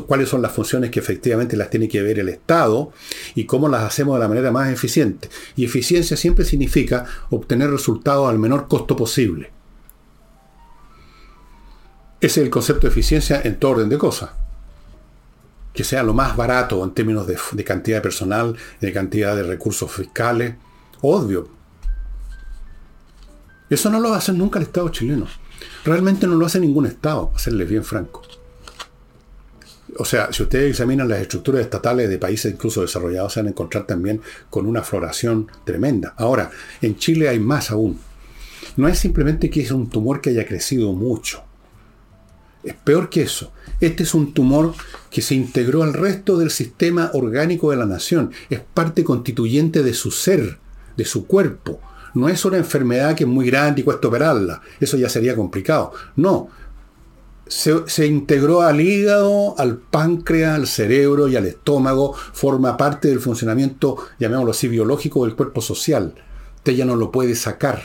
[0.07, 2.93] cuáles son las funciones que efectivamente las tiene que ver el Estado
[3.35, 5.29] y cómo las hacemos de la manera más eficiente.
[5.57, 9.51] Y eficiencia siempre significa obtener resultados al menor costo posible.
[12.21, 14.31] Ese es el concepto de eficiencia en todo orden de cosas.
[15.73, 19.91] Que sea lo más barato en términos de, cantidad de personal, de cantidad de recursos
[19.91, 20.55] fiscales.
[21.01, 21.49] Obvio.
[23.71, 25.27] Eso no lo va a hacer nunca el Estado chileno.
[25.85, 28.23] Realmente no lo hace ningún Estado, a serles bien franco.
[29.99, 33.51] O sea, si ustedes examinan las estructuras estatales de países incluso desarrollados, se van a
[33.51, 36.15] encontrar también con una floración tremenda.
[36.17, 37.99] Ahora, en Chile hay más aún.
[38.77, 41.45] No es simplemente que es un tumor que haya crecido mucho.
[42.65, 43.53] Es peor que eso.
[43.83, 44.75] Este es un tumor
[45.11, 48.31] que se integró al resto del sistema orgánico de la nación.
[48.49, 50.61] Es parte constituyente de su ser,
[50.97, 51.81] de su cuerpo.
[52.15, 54.63] No es una enfermedad que es muy grande y cuesta operarla.
[54.79, 55.93] Eso ya sería complicado.
[56.15, 56.49] No,
[57.49, 63.97] se, integró al hígado, al páncreas, al cerebro y al estómago, forma parte del funcionamiento,
[64.21, 66.15] llamémoslo así, biológico del cuerpo social.
[66.59, 67.83] Usted ya no lo puede sacar.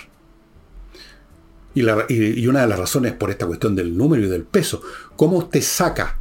[1.78, 4.82] Y, una de las razones por esta cuestión del número y del peso,
[5.16, 6.18] ¿cómo usted saca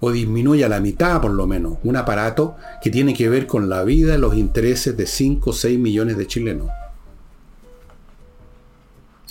[0.00, 3.68] o disminuye a la mitad por lo menos un aparato que tiene que ver con
[3.68, 6.68] la vida los intereses de 5 o 6 millones de chilenos?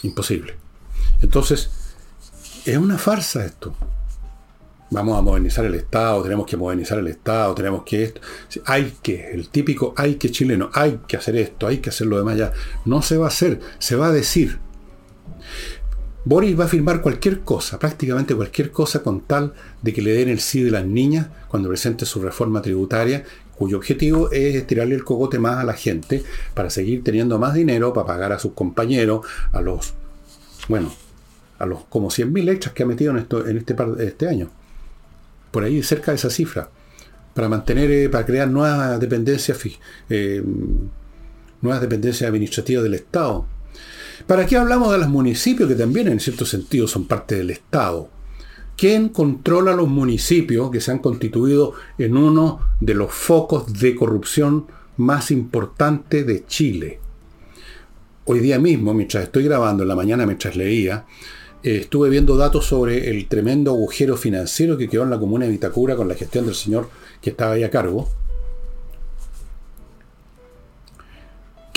[0.03, 0.55] Imposible.
[1.21, 1.71] Entonces,
[2.63, 3.75] es una farsa esto.
[4.91, 8.21] vamos a modernizar el Estado, tenemos que modernizar el Estado, tenemos que esto.
[8.63, 12.17] Hay que, el típico hay que chileno, hay que hacer esto, hay que hacer lo
[12.17, 12.53] demás ya.
[12.85, 14.65] No se va a hacer, se va a decir.
[16.25, 20.29] Boris va a firmar cualquier cosa, prácticamente cualquier cosa, con tal de que le den
[20.29, 23.23] el sí de las niñas cuando presente su reforma tributaria,
[23.55, 27.93] cuyo objetivo es tirarle el cogote más a la gente para seguir teniendo más dinero
[27.93, 29.93] para pagar a sus compañeros, a los,
[30.67, 30.93] bueno,
[31.59, 34.51] a los como 100.000 extras que ha metido en, esto, en este, este año
[35.51, 36.69] por ahí cerca de esa cifra,
[37.33, 39.59] para mantener, eh, para crear nuevas dependencias,
[40.09, 40.43] eh,
[41.61, 43.45] nuevas dependencias administrativas del Estado.
[44.25, 48.09] ¿Para qué hablamos de los municipios que también en cierto sentido son parte del Estado?
[48.75, 54.67] ¿Quién controla los municipios que se han constituido en uno de los focos de corrupción
[54.97, 56.99] más importantes de Chile?
[58.25, 61.05] Hoy día mismo, mientras estoy grabando, en la mañana mientras leía,
[61.63, 65.51] eh, estuve viendo datos sobre el tremendo agujero financiero que quedó en la comuna de
[65.51, 66.89] Vitacura con la gestión del señor
[67.21, 68.09] que estaba ahí a cargo.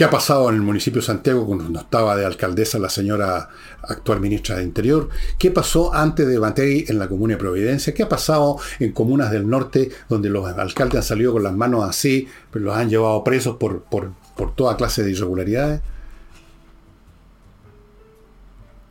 [0.00, 3.50] ¿Qué ha pasado en el municipio de Santiago cuando estaba de alcaldesa la señora
[3.82, 5.10] actual ministra de Interior?
[5.38, 7.92] ¿Qué pasó antes de Matei en la comuna de Providencia?
[7.92, 11.86] ¿Qué ha pasado en comunas del norte donde los alcaldes han salido con las manos
[11.86, 15.82] así, pero los han llevado presos por, por toda clase de irregularidades?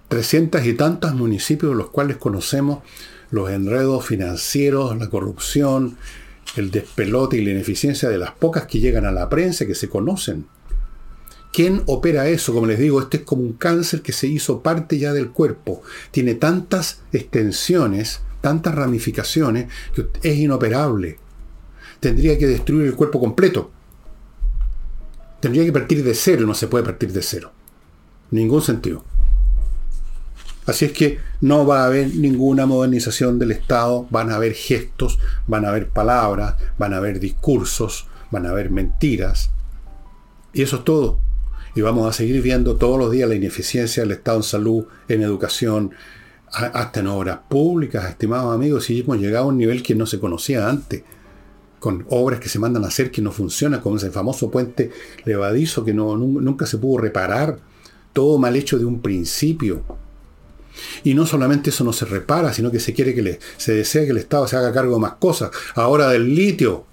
[0.09, 2.83] 300 y tantos municipios los cuales conocemos
[3.31, 5.97] los enredos financieros, la corrupción,
[6.55, 9.89] el despelote y la ineficiencia de las pocas que llegan a la prensa que se
[9.89, 10.45] conocen.
[11.51, 12.53] ¿Quién opera eso?
[12.53, 15.81] Como les digo, este es como un cáncer que se hizo parte ya del cuerpo.
[16.11, 21.17] Tiene tantas extensiones, tantas ramificaciones, que es inoperable.
[21.99, 23.71] Tendría que destruir el cuerpo completo.
[25.39, 27.51] Tendría que partir de cero, no se puede partir de cero.
[28.31, 29.03] Ningún sentido.
[30.65, 35.17] Así es que no va a haber ninguna modernización del Estado, van a haber gestos,
[35.47, 39.49] van a haber palabras, van a haber discursos, van a haber mentiras.
[40.53, 41.19] Y eso es todo.
[41.75, 45.21] Y vamos a seguir viendo todos los días la ineficiencia del Estado en salud, en
[45.21, 45.91] educación,
[46.51, 50.19] hasta en obras públicas, estimados amigos, y hemos llegado a un nivel que no se
[50.19, 51.03] conocía antes,
[51.79, 54.91] con obras que se mandan a hacer que no funcionan, como ese famoso puente
[55.25, 57.59] levadizo que no, nunca se pudo reparar,
[58.13, 59.83] todo mal hecho de un principio.
[61.03, 64.05] Y no solamente eso no se repara, sino que se quiere que le, se desea
[64.05, 65.51] que el Estado se haga cargo de más cosas.
[65.75, 66.85] Ahora del litio.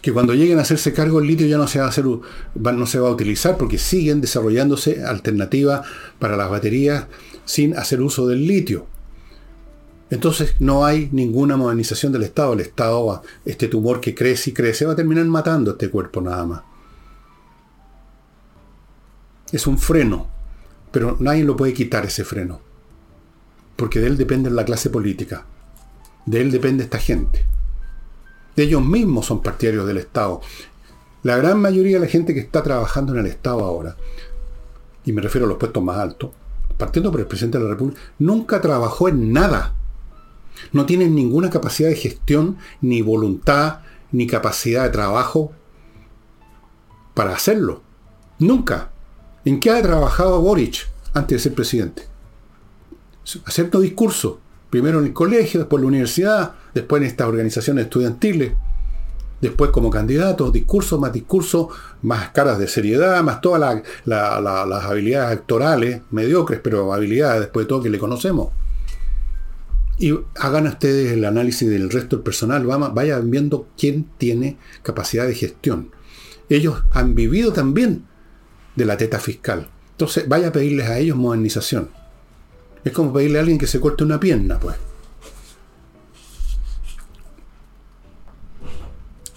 [0.00, 3.56] Que cuando lleguen a hacerse cargo el litio ya no se va a a utilizar
[3.56, 5.86] porque siguen desarrollándose alternativas
[6.18, 7.06] para las baterías
[7.44, 8.86] sin hacer uso del litio.
[10.10, 12.52] Entonces no hay ninguna modernización del Estado.
[12.52, 16.44] El Estado, este tumor que crece y crece, va a terminar matando este cuerpo nada
[16.46, 16.62] más.
[19.52, 20.36] Es un freno
[20.96, 22.62] pero nadie lo puede quitar ese freno.
[23.76, 25.44] Porque de él depende la clase política.
[26.24, 27.44] De él depende esta gente.
[28.56, 30.40] Ellos mismos son partidarios del Estado.
[31.22, 33.96] La gran mayoría de la gente que está trabajando en el Estado ahora,
[35.04, 36.30] y me refiero a los puestos más altos,
[36.78, 39.74] partiendo por el presidente de la República, nunca trabajó en nada.
[40.72, 43.80] No tienen ninguna capacidad de gestión, ni voluntad,
[44.12, 45.52] ni capacidad de trabajo
[47.14, 47.82] para hacerlo.
[48.38, 48.90] Nunca.
[49.44, 52.02] ¿En qué ha trabajado Boric antes de ser presidente?
[53.44, 54.40] Acepto discurso.
[54.76, 58.52] Primero en el colegio, después en la universidad, después en estas organizaciones estudiantiles,
[59.40, 61.70] después como candidato, discurso más discurso,
[62.02, 67.82] más caras de seriedad, más todas las habilidades actorales, mediocres, pero habilidades después de todo
[67.84, 68.48] que le conocemos.
[69.96, 75.34] Y hagan ustedes el análisis del resto del personal, vayan viendo quién tiene capacidad de
[75.34, 75.90] gestión.
[76.50, 78.04] Ellos han vivido también
[78.74, 79.70] de la teta fiscal.
[79.92, 81.95] Entonces, vaya a pedirles a ellos modernización.
[82.86, 84.76] Es como pedirle a alguien que se corte una pierna, pues.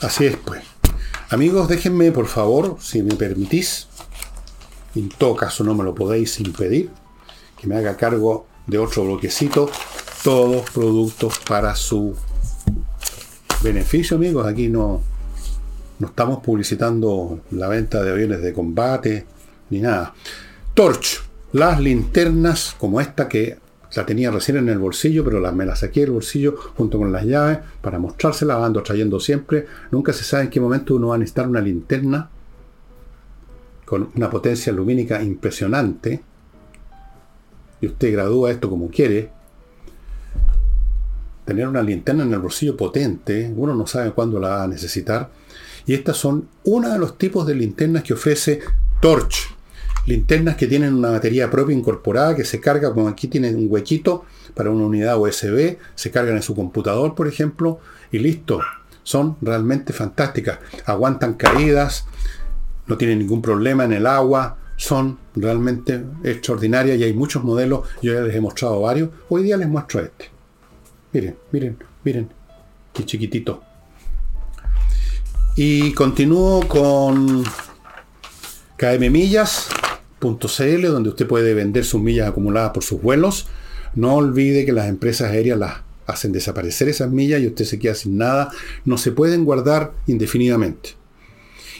[0.02, 0.62] Así es, pues.
[1.32, 3.88] Amigos, déjenme, por favor, si me permitís,
[4.94, 6.92] en todo caso no me lo podéis impedir,
[7.60, 9.68] que me haga cargo de otro bloquecito,
[10.24, 12.16] todos productos para su
[13.64, 14.46] beneficio, amigos.
[14.46, 15.02] Aquí no,
[15.98, 19.26] no estamos publicitando la venta de aviones de combate
[19.72, 20.14] ni nada.
[20.76, 23.58] Torch, las linternas como esta que
[23.96, 27.26] la tenía recién en el bolsillo, pero me la saqué del bolsillo junto con las
[27.26, 29.66] llaves para mostrárselas, ando trayendo siempre.
[29.92, 32.30] Nunca se sabe en qué momento uno va a necesitar una linterna
[33.86, 36.22] con una potencia lumínica impresionante.
[37.82, 39.32] Y usted gradúa esto como quiere.
[41.46, 45.32] Tener una linterna en el bolsillo potente, uno no sabe cuándo la va a necesitar.
[45.88, 48.60] Y estas son uno de los tipos de linternas que ofrece
[49.02, 49.59] Torch.
[50.10, 54.26] Linternas que tienen una batería propia incorporada que se carga, como aquí tiene un huequito
[54.56, 57.80] para una unidad USB, se cargan en su computador, por ejemplo,
[58.12, 58.60] y listo.
[59.04, 60.58] Son realmente fantásticas.
[60.86, 62.08] Aguantan caídas,
[62.88, 67.88] no tienen ningún problema en el agua, son realmente extraordinarias y hay muchos modelos.
[68.02, 69.10] Yo ya les he mostrado varios.
[69.30, 70.26] Hoy día les muestro este.
[71.14, 72.30] Miren, miren, miren.
[72.92, 73.62] Qué chiquitito.
[75.56, 77.44] Y continúo con
[80.20, 83.48] kmmillas.cl, donde usted puede vender sus millas acumuladas por sus vuelos.
[83.96, 87.96] No olvide que las empresas aéreas las hacen desaparecer esas millas y usted se queda
[87.96, 88.50] sin nada.
[88.86, 90.92] No se pueden guardar indefinidamente.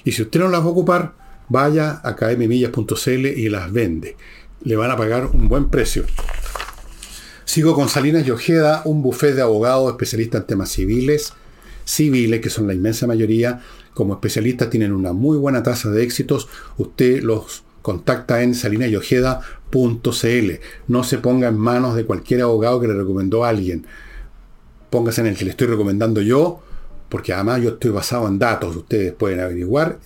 [0.04, 1.14] Y si usted no las va a ocupar,
[1.50, 4.16] vaya a kmmillas.cl y las vende.
[4.64, 6.06] Le van a pagar un buen precio.
[7.46, 11.34] Sigo con Salinas y Ojeda, un buffet de abogados especialistas en temas civiles,
[11.84, 13.62] civiles, que son la inmensa mayoría,
[13.96, 16.48] como especialistas tienen una muy buena tasa de éxitos.
[16.78, 20.52] Usted los contacta en salinasyojeda.cl.
[20.88, 23.86] No se ponga en manos de cualquier abogado que le recomendó a alguien.
[24.90, 26.62] Póngase en el que le estoy recomendando yo,
[27.10, 28.76] porque además yo estoy basado en datos.
[28.76, 30.00] Ustedes pueden averiguar.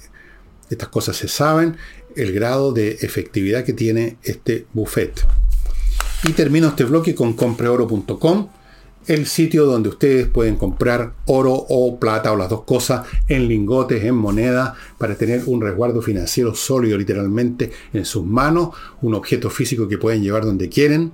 [0.69, 1.77] Estas cosas se saben.
[2.15, 5.25] El grado de efectividad que tiene este buffet.
[6.25, 8.49] Y termino este bloque con compreoro.com
[9.08, 14.04] el sitio donde ustedes pueden comprar oro o plata o las dos cosas en lingotes,
[14.04, 18.70] en moneda, para tener un resguardo financiero sólido literalmente en sus manos,
[19.02, 21.12] un objeto físico que pueden llevar donde quieren,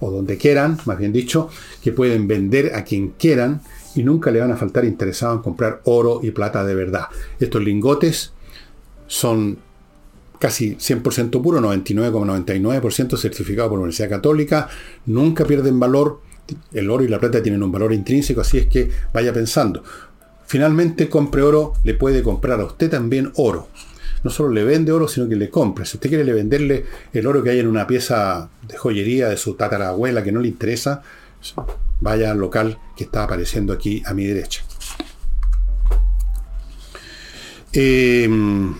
[0.00, 1.48] o donde quieran, más bien dicho,
[1.82, 3.60] que pueden vender a quien quieran
[3.94, 7.06] y nunca le van a faltar interesado en comprar oro y plata de verdad.
[7.40, 8.32] Estos lingotes
[9.06, 9.58] son
[10.38, 14.68] casi 100% puro, 99,99% certificado por la Universidad Católica,
[15.06, 16.20] nunca pierden valor,
[16.72, 19.82] el oro y la plata tienen un valor intrínseco, así es que vaya pensando.
[20.46, 23.68] Finalmente, compre oro, le puede comprar a usted también oro.
[24.24, 25.84] No solo le vende oro, sino que le compra.
[25.84, 29.36] Si usted quiere le venderle el oro que hay en una pieza de joyería de
[29.36, 31.02] su tatarabuela que no le interesa,
[32.00, 34.62] vaya al local que está apareciendo aquí a mi derecha.
[37.72, 38.74] Em,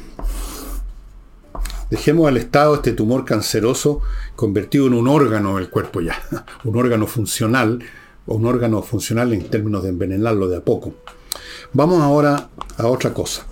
[1.90, 4.00] dejemos al Estado este tumor canceroso
[4.38, 6.16] convertido en un órgano del cuerpo ya,
[6.64, 7.80] un órgano funcional,
[8.24, 10.94] o un órgano funcional en términos de envenenarlo de a poco.
[11.72, 13.48] Vamos ahora a otra cosa.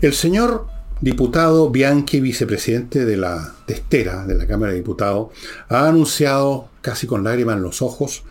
[0.00, 0.68] El señor
[1.00, 5.30] diputado Bianchi, vicepresidente de la testera de la Cámara de Diputados,
[5.68, 8.22] ha anunciado, casi con lágrimas en los ojos,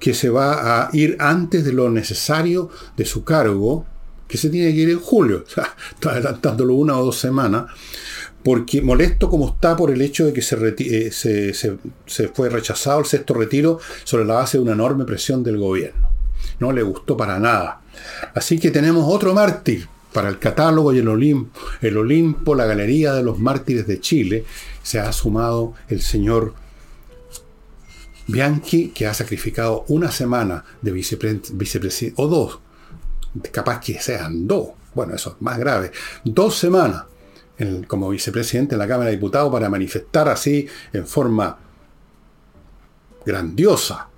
[0.00, 3.86] que se va a ir antes de lo necesario de su cargo,
[4.26, 7.66] que se tiene que ir en julio, o sea, está adelantándolo una o dos semanas,
[8.46, 13.34] porque molesto como está por el hecho de que eh, se, fue rechazado el sexto
[13.34, 16.10] retiro sobre la base de una enorme presión del gobierno.
[16.60, 17.80] No le gustó para nada.
[18.36, 23.14] Así que tenemos otro mártir para el catálogo y el Olimpo, el Olimpo, la Galería
[23.14, 24.44] de los Mártires de Chile.
[24.80, 26.54] Se ha sumado el señor
[28.28, 32.60] Bianchi, que ha sacrificado una semana de vicepresidente, o dos,
[33.50, 35.90] capaz que sean dos, bueno, eso es más grave,
[36.22, 37.06] dos semanas
[37.86, 41.58] como vicepresidente en la Cámara de Diputados para manifestar así en forma
[43.24, 44.08] grandiosa,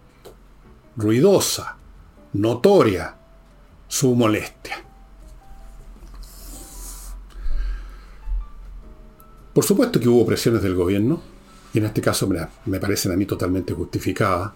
[0.97, 1.77] ruidosa,
[2.33, 3.15] notoria,
[3.87, 4.85] su molestia.
[9.55, 11.21] Por supuesto que hubo presiones del gobierno,
[11.73, 14.53] y en este caso me, me parecen a mí totalmente justificadas.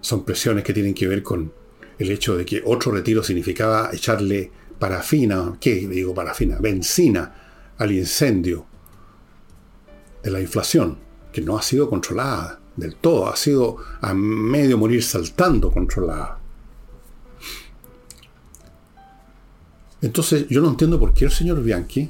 [0.00, 1.52] Son presiones que tienen que ver con
[1.98, 6.58] el hecho de que otro retiro significaba echarle parafina, ¿qué digo parafina?
[6.60, 7.43] Benzina
[7.78, 8.66] al incendio
[10.22, 10.98] de la inflación,
[11.32, 16.38] que no ha sido controlada del todo, ha sido a medio morir saltando controlada.
[20.00, 22.08] Entonces yo no entiendo por qué el señor Bianchi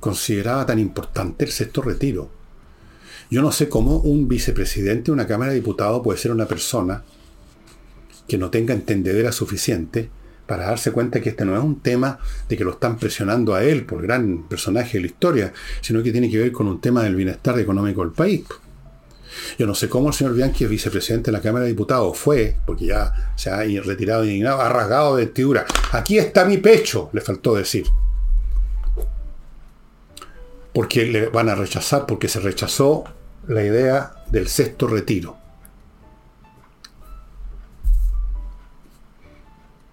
[0.00, 2.30] consideraba tan importante el sexto retiro.
[3.30, 7.02] Yo no sé cómo un vicepresidente de una Cámara de Diputados puede ser una persona
[8.28, 10.10] que no tenga entendedera suficiente
[10.46, 13.64] para darse cuenta que este no es un tema de que lo están presionando a
[13.64, 17.02] él por gran personaje de la historia, sino que tiene que ver con un tema
[17.02, 18.44] del bienestar económico del país.
[19.58, 22.16] Yo no sé cómo el señor Bianchi es vicepresidente de la Cámara de Diputados.
[22.16, 25.66] Fue, porque ya se ha retirado indignado, ha rasgado de vestidura.
[25.92, 27.86] Aquí está mi pecho, le faltó decir.
[30.72, 33.04] Porque le van a rechazar, porque se rechazó
[33.48, 35.36] la idea del sexto retiro.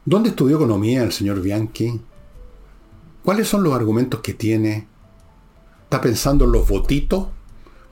[0.05, 2.01] ¿Dónde estudió economía el señor Bianchi?
[3.23, 4.85] ¿Cuáles son los argumentos que tiene?
[5.85, 7.27] ¿Está pensando en los votitos?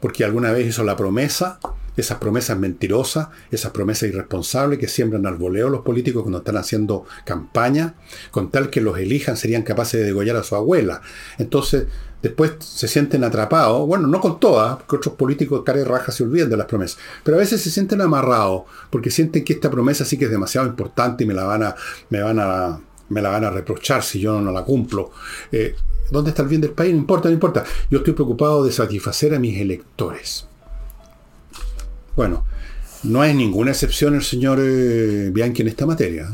[0.01, 1.61] Porque alguna vez hizo la promesa.
[2.01, 7.05] Esas promesas mentirosas, esas promesas irresponsables que siembran al voleo los políticos cuando están haciendo
[7.25, 7.95] campaña,
[8.31, 11.01] con tal que los elijan serían capaces de degollar a su abuela.
[11.37, 11.85] Entonces,
[12.21, 16.23] después se sienten atrapados, bueno, no con todas, porque otros políticos cara y raja se
[16.23, 20.05] olvidan de las promesas, pero a veces se sienten amarrados, porque sienten que esta promesa
[20.05, 21.75] sí que es demasiado importante y me la van a,
[22.09, 22.79] me van a,
[23.09, 25.11] me la van a reprochar si yo no la cumplo.
[25.51, 25.75] Eh,
[26.11, 26.91] ¿Dónde está el bien del país?
[26.91, 27.63] No importa, no importa.
[27.89, 30.45] Yo estoy preocupado de satisfacer a mis electores.
[32.15, 32.45] Bueno,
[33.03, 36.29] no hay ninguna excepción el señor eh, Bianchi en esta materia.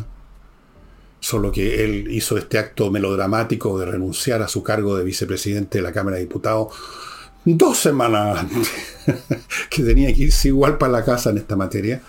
[1.20, 5.82] Solo que él hizo este acto melodramático de renunciar a su cargo de vicepresidente de
[5.82, 6.74] la Cámara de Diputados
[7.56, 8.72] dos semanas antes,
[9.70, 12.02] que tenía que irse igual para la casa en esta materia.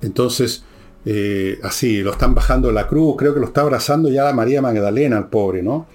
[0.00, 0.64] Entonces,
[1.04, 4.62] eh, así, lo están bajando la cruz, creo que lo está abrazando ya la María
[4.62, 5.86] Magdalena, el pobre, ¿no?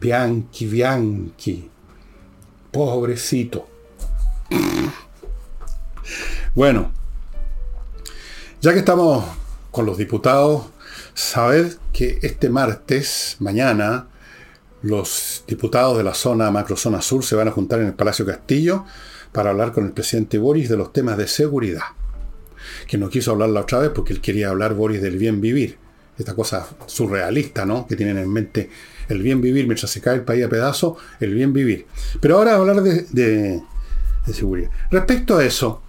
[0.00, 1.68] Bianchi, Bianchi.
[2.70, 3.66] Pobrecito.
[6.54, 6.90] Bueno,
[8.60, 9.24] ya que estamos
[9.70, 10.66] con los diputados,
[11.14, 14.08] sabed que este martes, mañana,
[14.82, 18.84] los diputados de la zona macrozona sur se van a juntar en el Palacio Castillo
[19.30, 21.84] para hablar con el presidente Boris de los temas de seguridad.
[22.88, 25.78] Que no quiso hablar la otra vez porque él quería hablar Boris del bien vivir.
[26.18, 27.86] Esta cosa surrealista, ¿no?
[27.86, 28.68] Que tienen en mente
[29.08, 31.86] el bien vivir mientras se cae el país a pedazos, el bien vivir.
[32.20, 33.62] Pero ahora hablar de, de,
[34.32, 34.70] seguridad.
[34.90, 35.82] Respecto a eso,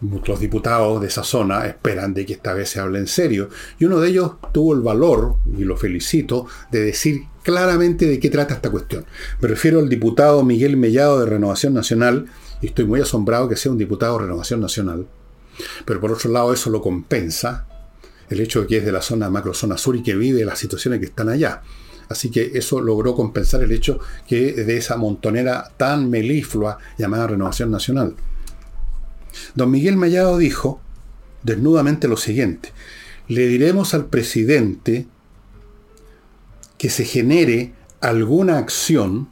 [0.00, 3.48] los diputados de esa zona esperan de que esta vez se hable en serio.
[3.78, 8.30] Y uno de ellos tuvo el valor, y lo felicito, de decir claramente de qué
[8.30, 9.04] trata esta cuestión.
[9.40, 12.26] Me refiero al diputado Miguel Mellado de Renovación Nacional,
[12.60, 15.06] y estoy muy asombrado que sea un diputado de Renovación Nacional.
[15.84, 17.66] Pero por otro lado, eso lo compensa
[18.28, 21.00] el hecho de que es de la zona macrozona sur y que vive las situaciones
[21.00, 21.62] que están allá.
[22.08, 27.70] Así que eso logró compensar el hecho que de esa montonera tan meliflua llamada Renovación
[27.70, 28.14] Nacional.
[29.54, 30.80] Don Miguel Mellado dijo
[31.42, 32.72] desnudamente lo siguiente,
[33.28, 35.06] le diremos al presidente
[36.76, 39.30] que se genere alguna acción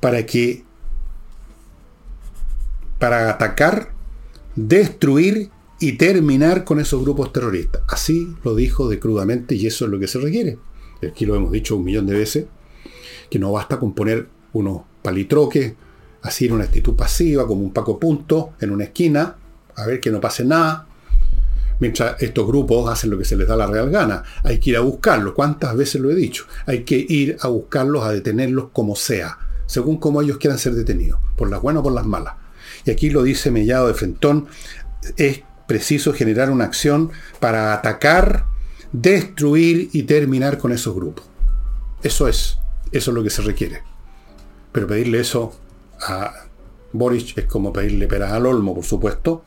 [0.00, 0.64] para que
[2.98, 3.92] para atacar,
[4.56, 7.82] destruir y terminar con esos grupos terroristas.
[7.88, 10.58] Así lo dijo de crudamente y eso es lo que se requiere
[11.06, 12.46] aquí lo hemos dicho un millón de veces,
[13.30, 15.74] que no basta con poner unos palitroques
[16.22, 19.36] así en una actitud pasiva, como un paco punto, en una esquina,
[19.74, 20.86] a ver que no pase nada,
[21.80, 24.22] mientras estos grupos hacen lo que se les da la real gana.
[24.42, 26.46] Hay que ir a buscarlos, ¿cuántas veces lo he dicho?
[26.66, 31.20] Hay que ir a buscarlos, a detenerlos como sea, según como ellos quieran ser detenidos,
[31.36, 32.34] por las buenas o por las malas.
[32.84, 34.46] Y aquí lo dice Mellado de Frentón,
[35.16, 37.10] es preciso generar una acción
[37.40, 38.46] para atacar
[38.92, 41.24] destruir y terminar con esos grupos.
[42.02, 42.58] Eso es,
[42.92, 43.82] eso es lo que se requiere.
[44.72, 45.54] Pero pedirle eso
[46.00, 46.32] a
[46.92, 49.44] Boris es como pedirle peras al olmo, por supuesto.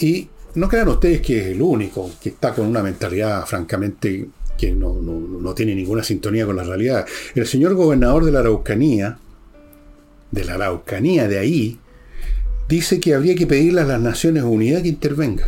[0.00, 4.72] Y no crean ustedes que es el único que está con una mentalidad francamente que
[4.72, 7.06] no, no, tiene ninguna sintonía con la realidad.
[7.34, 9.18] El señor gobernador de la Araucanía,
[10.30, 11.78] de la Araucanía de ahí,
[12.68, 15.46] dice que habría que pedirle a las Naciones Unidas que intervenga.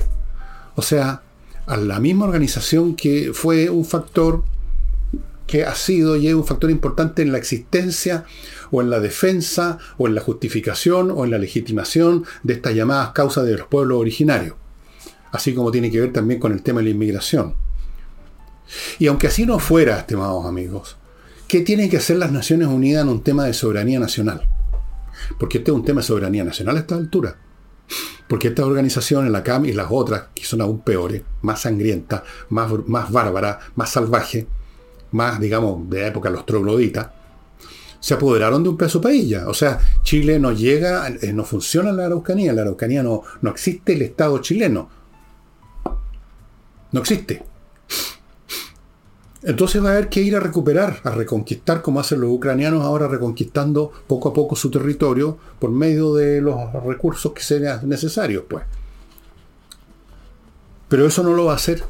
[0.76, 1.22] O sea,
[1.66, 4.44] a la misma organización que fue un factor
[5.48, 8.24] que ha sido y es un factor importante en la existencia
[8.70, 13.10] o en la defensa o en la justificación o en la legitimación de estas llamadas
[13.10, 14.54] causas de los pueblos originarios.
[15.32, 17.56] Así como tiene que ver también con el tema de la inmigración.
[18.98, 20.96] Y aunque así no fuera, estimados amigos,
[21.48, 24.46] ¿qué tienen que hacer las Naciones Unidas en un tema de soberanía nacional?
[25.38, 27.36] Porque este es un tema de soberanía nacional a esta altura.
[28.28, 32.70] Porque estas organizaciones, la CAM y las otras, que son aún peores, más sangrientas, más,
[32.86, 34.44] más bárbaras, más salvajes,
[35.12, 37.08] más, digamos, de época los trogloditas,
[38.00, 42.06] se apoderaron de un peso país O sea, Chile no llega, eh, no funciona la
[42.06, 44.88] Araucanía, la Araucanía no, no existe el Estado chileno.
[46.92, 47.42] No existe.
[49.42, 53.06] Entonces va a haber que ir a recuperar, a reconquistar, como hacen los ucranianos ahora
[53.06, 58.64] reconquistando poco a poco su territorio por medio de los recursos que sean necesarios, pues.
[60.88, 61.84] Pero eso no lo va a hacer.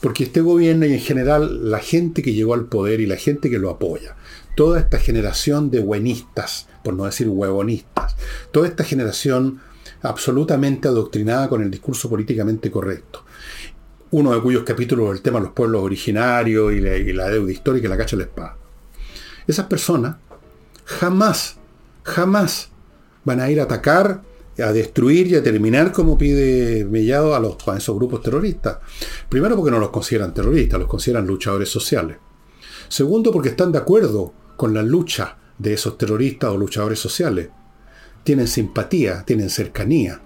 [0.00, 3.50] Porque este gobierno y en general la gente que llegó al poder y la gente
[3.50, 4.16] que lo apoya,
[4.54, 8.16] toda esta generación de buenistas, por no decir huevonistas,
[8.52, 9.60] toda esta generación
[10.02, 13.24] absolutamente adoctrinada con el discurso políticamente correcto,
[14.10, 17.90] uno de cuyos capítulos el tema de los pueblos originarios y la, deuda histórica y
[17.90, 18.56] la cacha de la espada.
[19.46, 20.16] Esas personas
[20.84, 21.56] jamás,
[22.04, 22.70] jamás
[23.24, 24.22] van a ir a atacar,
[24.62, 28.78] a destruir y a terminar como pide Mellado a, los, a esos grupos terroristas.
[29.28, 32.16] Primero porque no los consideran terroristas, los consideran luchadores sociales.
[32.88, 37.48] Segundo porque están de acuerdo con la lucha de esos terroristas o luchadores sociales
[38.24, 40.20] tienen simpatía, tienen cercanía.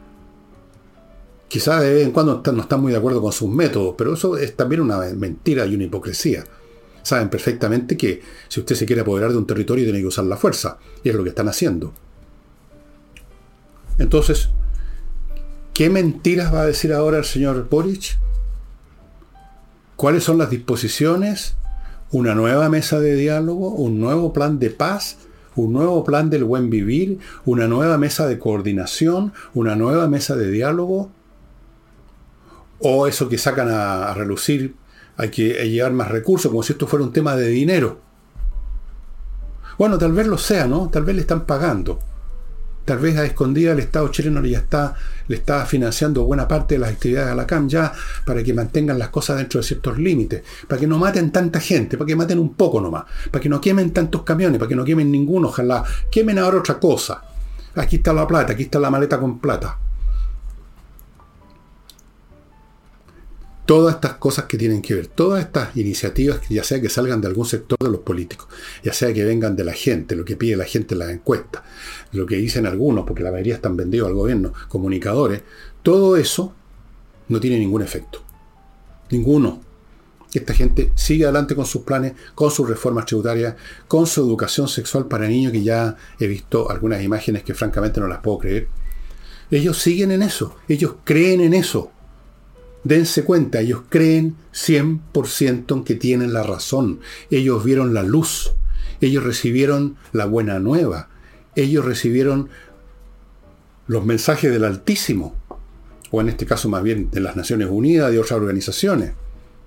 [1.48, 4.36] Quizás de vez en cuando no están muy de acuerdo con sus métodos, pero eso
[4.38, 6.44] es también una mentira y una hipocresía.
[7.02, 10.36] Saben perfectamente que si usted se quiere apoderar de un territorio tiene que usar la
[10.36, 11.92] fuerza, y es lo que están haciendo.
[13.98, 14.50] Entonces,
[15.74, 18.18] ¿qué mentiras va a decir ahora el señor Boric?
[19.96, 21.54] ¿Cuáles son las disposiciones?
[22.10, 23.70] ¿Una nueva mesa de diálogo?
[23.70, 25.16] ¿Un nuevo plan de paz?
[25.54, 27.18] ¿Un nuevo plan del buen vivir?
[27.44, 29.32] ¿Una nueva mesa de coordinación?
[29.54, 31.10] ¿Una nueva mesa de diálogo?
[32.80, 34.74] ¿O eso que sacan a, relucir
[35.16, 38.00] hay que llevar más recursos, como si esto fuera un tema de dinero?
[39.78, 40.88] Bueno, tal vez lo sea, ¿no?
[40.90, 41.98] Tal vez le están pagando.
[42.84, 44.94] Tal vez a escondida el Estado chileno ya está,
[45.28, 47.92] le está financiando buena parte de las actividades a la CAM ya
[48.24, 51.96] para que mantengan las cosas dentro de ciertos límites, para que no maten tanta gente,
[51.96, 54.84] para que maten un poco nomás, para que no quemen tantos camiones, para que no
[54.84, 57.22] quemen ninguno, ojalá quemen ahora otra cosa.
[57.76, 59.78] Aquí está la plata, aquí está la maleta con plata.
[63.72, 67.28] Todas estas cosas que tienen que ver, todas estas iniciativas, ya sea que salgan de
[67.28, 68.46] algún sector de los políticos,
[68.84, 71.62] ya sea que vengan de la gente, lo que pide la gente en las encuestas,
[72.12, 75.40] lo que dicen algunos, porque la mayoría están vendidos al gobierno, comunicadores,
[75.82, 76.54] todo eso
[77.30, 78.22] no tiene ningún efecto.
[79.10, 79.62] Ninguno.
[80.34, 83.54] Esta gente sigue adelante con sus planes, con sus reformas tributarias,
[83.88, 88.06] con su educación sexual para niños, que ya he visto algunas imágenes que francamente no
[88.06, 88.68] las puedo creer.
[89.50, 91.90] Ellos siguen en eso, ellos creen en eso.
[92.84, 97.00] Dense cuenta, ellos creen 100% en que tienen la razón.
[97.30, 98.54] Ellos vieron la luz.
[99.00, 101.08] Ellos recibieron la buena nueva.
[101.54, 102.48] Ellos recibieron
[103.86, 105.36] los mensajes del Altísimo.
[106.10, 109.12] O en este caso más bien de las Naciones Unidas, de otras organizaciones.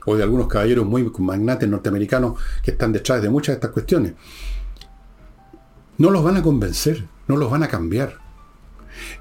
[0.06, 4.14] O de algunos caballeros muy magnates norteamericanos que están detrás de muchas de estas cuestiones.
[5.98, 8.20] No los van a convencer, no los van a cambiar.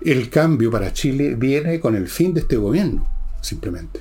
[0.01, 3.14] El cambio para Chile viene con el fin de este gobierno
[3.45, 4.01] simplemente.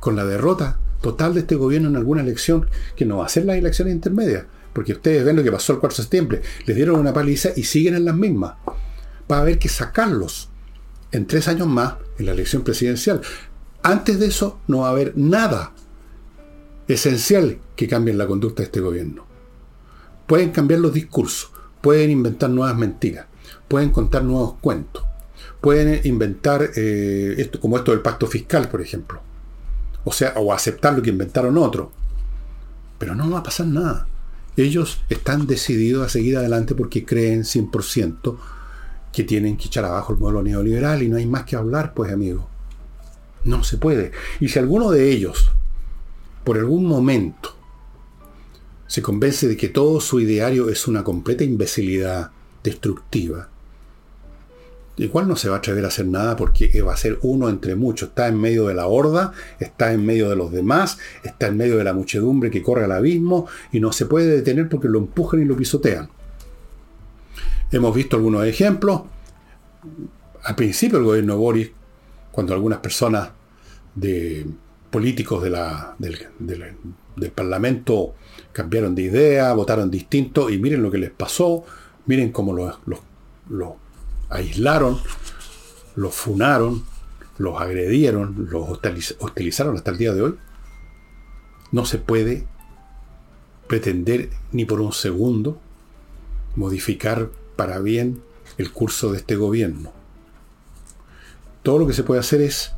[0.00, 3.44] Con la derrota total de este gobierno en alguna elección, que no va a ser
[3.44, 7.00] las elecciones intermedias, porque ustedes ven lo que pasó el 4 de septiembre, les dieron
[7.00, 8.54] una paliza y siguen en las mismas.
[9.30, 10.50] Va a haber que sacarlos
[11.12, 13.20] en tres años más en la elección presidencial.
[13.82, 15.72] Antes de eso no va a haber nada
[16.86, 19.26] esencial que cambie la conducta de este gobierno.
[20.26, 21.50] Pueden cambiar los discursos,
[21.80, 23.26] pueden inventar nuevas mentiras,
[23.68, 25.04] pueden contar nuevos cuentos,
[25.60, 29.20] pueden inventar eh, esto, como esto del pacto fiscal, por ejemplo.
[30.04, 31.88] O sea, o aceptar lo que inventaron otros.
[32.98, 34.06] Pero no va a pasar nada.
[34.56, 38.36] Ellos están decididos a seguir adelante porque creen 100%
[39.12, 42.12] que tienen que echar abajo el modelo neoliberal y no hay más que hablar, pues
[42.12, 42.48] amigo.
[43.44, 44.12] No se puede.
[44.38, 45.50] Y si alguno de ellos,
[46.44, 47.54] por algún momento,
[48.86, 52.30] se convence de que todo su ideario es una completa imbecilidad
[52.62, 53.48] destructiva,
[54.96, 57.74] igual no se va a atrever a hacer nada porque va a ser uno entre
[57.74, 58.10] muchos.
[58.10, 61.78] Está en medio de la horda, está en medio de los demás, está en medio
[61.78, 65.40] de la muchedumbre que corre al abismo y no se puede detener porque lo empujan
[65.40, 66.08] y lo pisotean.
[67.72, 69.02] Hemos visto algunos ejemplos.
[70.42, 71.70] Al principio el gobierno Boris,
[72.30, 73.30] cuando algunas personas
[73.94, 74.46] de
[74.90, 75.56] políticos del,
[77.34, 78.14] Parlamento
[78.52, 81.64] cambiaron de idea, votaron distinto y miren lo que les pasó,
[82.06, 83.70] miren cómo los
[84.30, 84.98] aislaron,
[85.96, 86.84] los funaron,
[87.38, 88.68] los agredieron, los
[89.18, 90.34] hostilizaron hasta el día de hoy,
[91.72, 92.46] no se puede
[93.66, 95.60] pretender ni por un segundo
[96.56, 98.22] modificar para bien
[98.58, 99.92] el curso de este gobierno.
[101.62, 102.72] Todo lo que se puede hacer es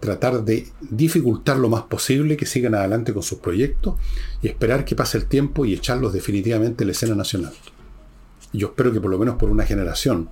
[0.00, 3.94] tratar de dificultar lo más posible que sigan adelante con sus proyectos
[4.42, 7.52] y esperar que pase el tiempo y echarlos definitivamente en la escena nacional.
[8.52, 10.28] Yo espero que por lo menos por una generación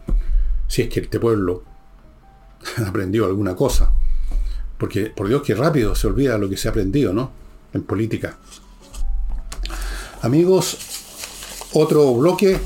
[0.70, 1.64] si es que este pueblo
[2.86, 3.92] aprendió alguna cosa.
[4.78, 7.32] Porque por Dios que rápido se olvida lo que se ha aprendido, ¿no?
[7.74, 8.38] En política.
[10.22, 10.78] Amigos,
[11.72, 12.56] otro bloque,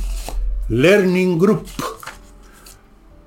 [0.69, 1.67] Learning Group.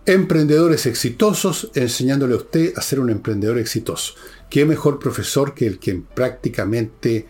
[0.05, 4.13] Emprendedores exitosos enseñándole a usted a ser un emprendedor exitoso.
[4.47, 7.27] ¿Qué mejor profesor que el que prácticamente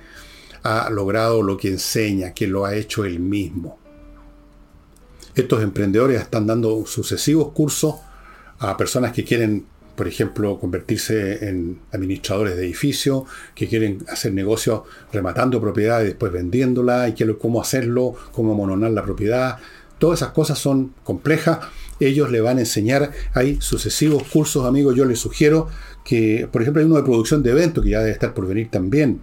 [0.64, 3.87] ha logrado lo que enseña, que lo ha hecho él mismo?
[5.38, 7.94] Estos emprendedores están dando sucesivos cursos
[8.58, 14.82] a personas que quieren, por ejemplo, convertirse en administradores de edificios, que quieren hacer negocios
[15.14, 19.60] rematando propiedades y después vendiéndola, y cómo hacerlo, cómo mononar la propiedad.
[20.00, 21.60] Todas esas cosas son complejas.
[22.00, 24.96] Ellos le van a enseñar, hay sucesivos cursos, amigos.
[24.96, 25.68] Yo les sugiero
[26.04, 28.72] que, por ejemplo, hay uno de producción de eventos que ya debe estar por venir
[28.72, 29.22] también.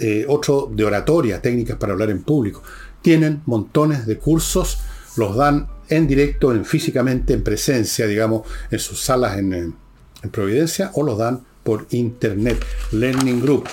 [0.00, 2.60] Eh, otro de oratoria, técnicas para hablar en público.
[3.02, 4.78] Tienen montones de cursos
[5.18, 10.90] los dan en directo, en físicamente, en presencia, digamos, en sus salas en, en Providencia,
[10.94, 12.64] o los dan por internet.
[12.92, 13.68] Learning Group.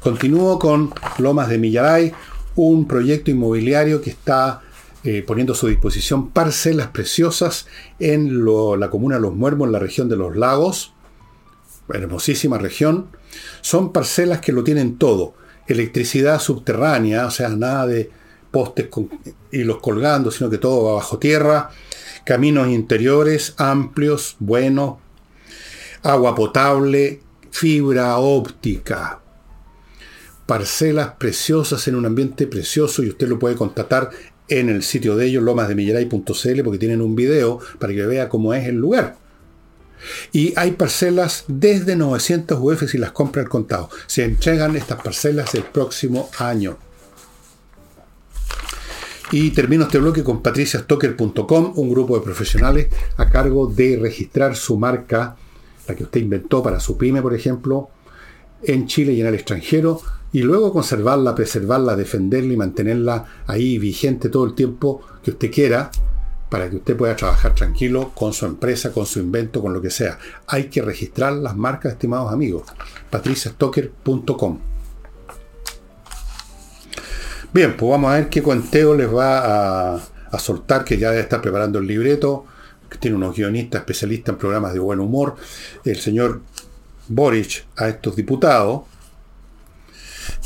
[0.00, 2.12] Continúo con Lomas de Millaray,
[2.56, 4.62] un proyecto inmobiliario que está
[5.04, 7.66] eh, poniendo a su disposición parcelas preciosas
[8.00, 8.44] en
[8.80, 10.94] la comuna de Los Muermos, en la región de los lagos.
[11.88, 13.06] Hermosísima región.
[13.60, 15.34] Son parcelas que lo tienen todo.
[15.68, 18.10] Electricidad subterránea, o sea, nada de
[18.56, 19.10] postes con
[19.52, 21.68] hilos colgando, sino que todo va bajo tierra.
[22.24, 24.94] Caminos interiores amplios, buenos.
[26.02, 29.20] Agua potable, fibra óptica,
[30.46, 34.08] parcelas preciosas en un ambiente precioso y usted lo puede constatar
[34.48, 38.66] en el sitio de ellos, lomasdemillaray.cl, porque tienen un video para que vea cómo es
[38.66, 39.18] el lugar.
[40.32, 43.90] Y hay parcelas desde 900 UF si las compra el contado.
[44.06, 46.78] Se entregan estas parcelas el próximo año.
[49.32, 54.78] Y termino este bloque con patriciastocker.com, un grupo de profesionales a cargo de registrar su
[54.78, 55.36] marca,
[55.88, 57.90] la que usted inventó para su pyme, por ejemplo,
[58.62, 60.00] en Chile y en el extranjero,
[60.32, 65.90] y luego conservarla, preservarla, defenderla y mantenerla ahí vigente todo el tiempo que usted quiera
[66.48, 69.90] para que usted pueda trabajar tranquilo con su empresa, con su invento, con lo que
[69.90, 70.18] sea.
[70.46, 72.62] Hay que registrar las marcas, estimados amigos.
[73.10, 74.75] patriciastocker.com
[77.56, 80.00] Bien, pues vamos a ver qué cuenteo les va a,
[80.30, 82.44] a soltar, que ya debe estar preparando el libreto,
[82.90, 85.36] que tiene unos guionistas especialistas en programas de buen humor,
[85.82, 86.42] el señor
[87.08, 88.82] Boric a estos diputados,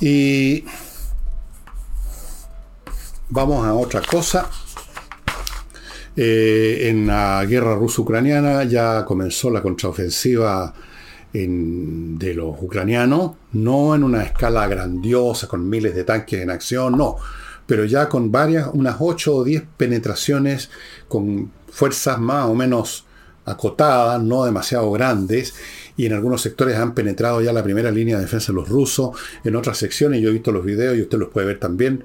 [0.00, 0.64] y
[3.28, 4.48] vamos a otra cosa.
[6.16, 10.72] Eh, en la guerra ruso-ucraniana ya comenzó la contraofensiva
[11.32, 17.16] de los ucranianos, no en una escala grandiosa con miles de tanques en acción, no,
[17.66, 20.70] pero ya con varias, unas 8 o 10 penetraciones
[21.06, 23.06] con fuerzas más o menos
[23.44, 25.54] acotadas, no demasiado grandes,
[25.96, 29.10] y en algunos sectores han penetrado ya la primera línea de defensa de los rusos,
[29.44, 32.04] en otras secciones, yo he visto los videos y usted los puede ver también,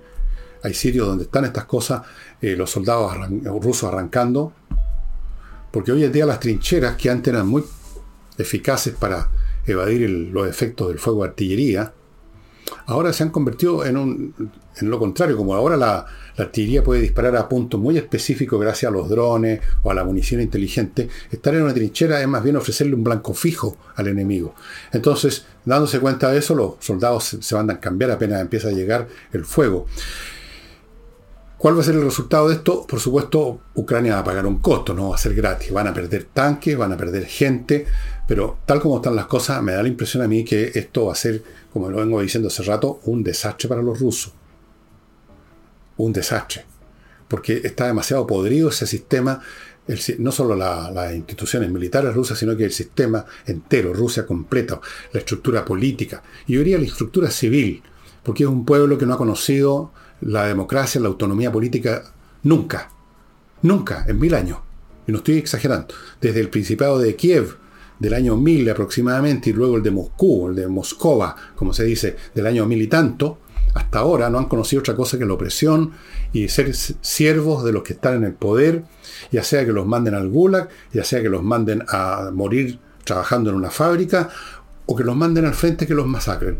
[0.62, 2.04] hay sitios donde están estas cosas,
[2.42, 4.54] eh, los soldados rusos arrancando,
[5.72, 7.64] porque hoy en día las trincheras, que antes eran muy
[8.38, 9.30] eficaces para
[9.66, 11.94] evadir los efectos del fuego de artillería,
[12.88, 16.06] ahora se han convertido en, un, en lo contrario, como ahora la,
[16.38, 20.42] artillería puede disparar a puntos muy específicos gracias a los drones o a la munición
[20.42, 24.54] inteligente, estar en una trinchera es más bien ofrecerle un blanco fijo al enemigo.
[24.92, 29.08] Entonces, dándose cuenta de eso, los soldados se, van a cambiar apenas empieza a llegar
[29.32, 29.86] el fuego.
[31.58, 32.86] ¿Cuál va a ser el resultado de esto?
[32.86, 35.72] Por supuesto, Ucrania va a pagar un costo, no va a ser gratis.
[35.72, 37.88] Van a perder tanques, van a perder gente,
[38.28, 41.14] pero tal como están las cosas, me da la impresión a mí que esto va
[41.14, 44.34] a ser, como lo vengo diciendo hace rato, un desastre para los rusos.
[45.98, 46.66] Un desastre,
[47.28, 49.42] porque está demasiado podrido ese sistema,
[50.18, 54.82] no solo las instituciones militares rusas, sino que el sistema entero, Rusia completa,
[55.14, 57.84] la estructura política, y yo diría la estructura civil,
[58.24, 62.12] porque es un pueblo que no ha conocido la democracia, la autonomía política
[62.42, 62.90] nunca,
[63.62, 64.58] nunca, en mil años,
[65.06, 67.58] y no estoy exagerando, desde el Principado de Kiev,
[68.00, 72.16] del año mil aproximadamente, y luego el de Moscú, el de Moscova, como se dice,
[72.34, 73.40] del año mil y tanto,
[73.74, 75.92] hasta ahora no han conocido otra cosa que la opresión
[76.32, 78.84] y ser siervos de los que están en el poder,
[79.32, 83.50] ya sea que los manden al gulag, ya sea que los manden a morir trabajando
[83.50, 84.30] en una fábrica,
[84.86, 86.58] o que los manden al frente que los masacren.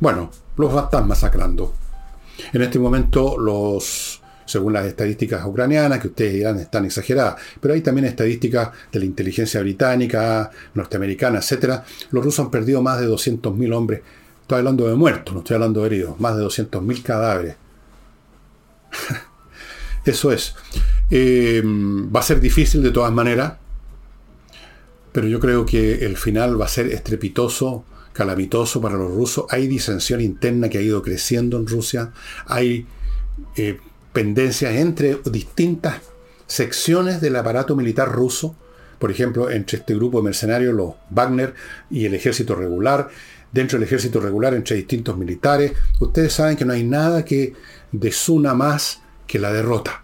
[0.00, 1.74] Bueno, los están masacrando.
[2.52, 4.09] En este momento los,
[4.50, 9.04] según las estadísticas ucranianas, que ustedes dirán están exageradas, pero hay también estadísticas de la
[9.04, 11.80] inteligencia británica, norteamericana, etc.
[12.10, 14.00] Los rusos han perdido más de 200.000 hombres
[14.50, 16.18] Estoy hablando de muertos, no estoy hablando de heridos.
[16.18, 17.54] Más de 200.000 cadáveres.
[20.04, 20.56] Eso es.
[21.08, 23.52] Eh, va a ser difícil de todas maneras,
[25.12, 29.44] pero yo creo que el final va a ser estrepitoso, calamitoso para los rusos.
[29.50, 32.10] Hay disensión interna que ha ido creciendo en Rusia.
[32.46, 32.88] Hay
[33.54, 33.78] eh,
[34.12, 36.00] pendencias entre distintas
[36.46, 38.56] secciones del aparato militar ruso.
[38.98, 41.54] Por ejemplo, entre este grupo de mercenarios, los Wagner
[41.90, 43.08] y el ejército regular
[43.52, 45.72] dentro del ejército regular entre distintos militares.
[45.98, 47.54] Ustedes saben que no hay nada que
[47.92, 50.02] desuna más que la derrota.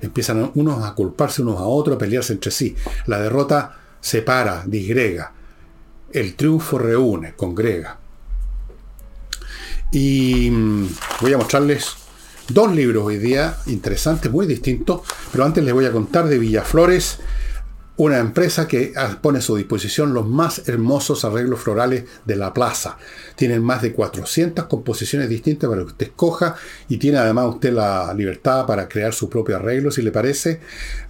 [0.00, 2.76] Empiezan unos a culparse unos a otros, a pelearse entre sí.
[3.06, 5.32] La derrota separa, disgrega.
[6.12, 7.98] El triunfo reúne, congrega.
[9.90, 10.86] Y mm,
[11.20, 11.96] voy a mostrarles
[12.48, 17.18] dos libros hoy día interesantes, muy distintos, pero antes les voy a contar de Villaflores
[17.98, 22.96] una empresa que pone a su disposición los más hermosos arreglos florales de la plaza.
[23.34, 26.54] Tienen más de 400 composiciones distintas para que usted escoja
[26.88, 30.60] y tiene además usted la libertad para crear su propio arreglo si le parece.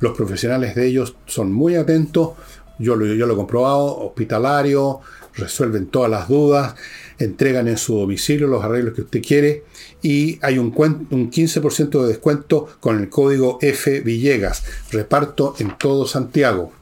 [0.00, 2.30] Los profesionales de ellos son muy atentos.
[2.78, 5.00] Yo lo, yo lo he comprobado, hospitalario,
[5.38, 6.74] resuelven todas las dudas,
[7.18, 9.64] entregan en su domicilio los arreglos que usted quiere
[10.02, 10.72] y hay un,
[11.10, 14.64] un 15% de descuento con el código F Villegas.
[14.90, 16.72] Reparto en todo Santiago.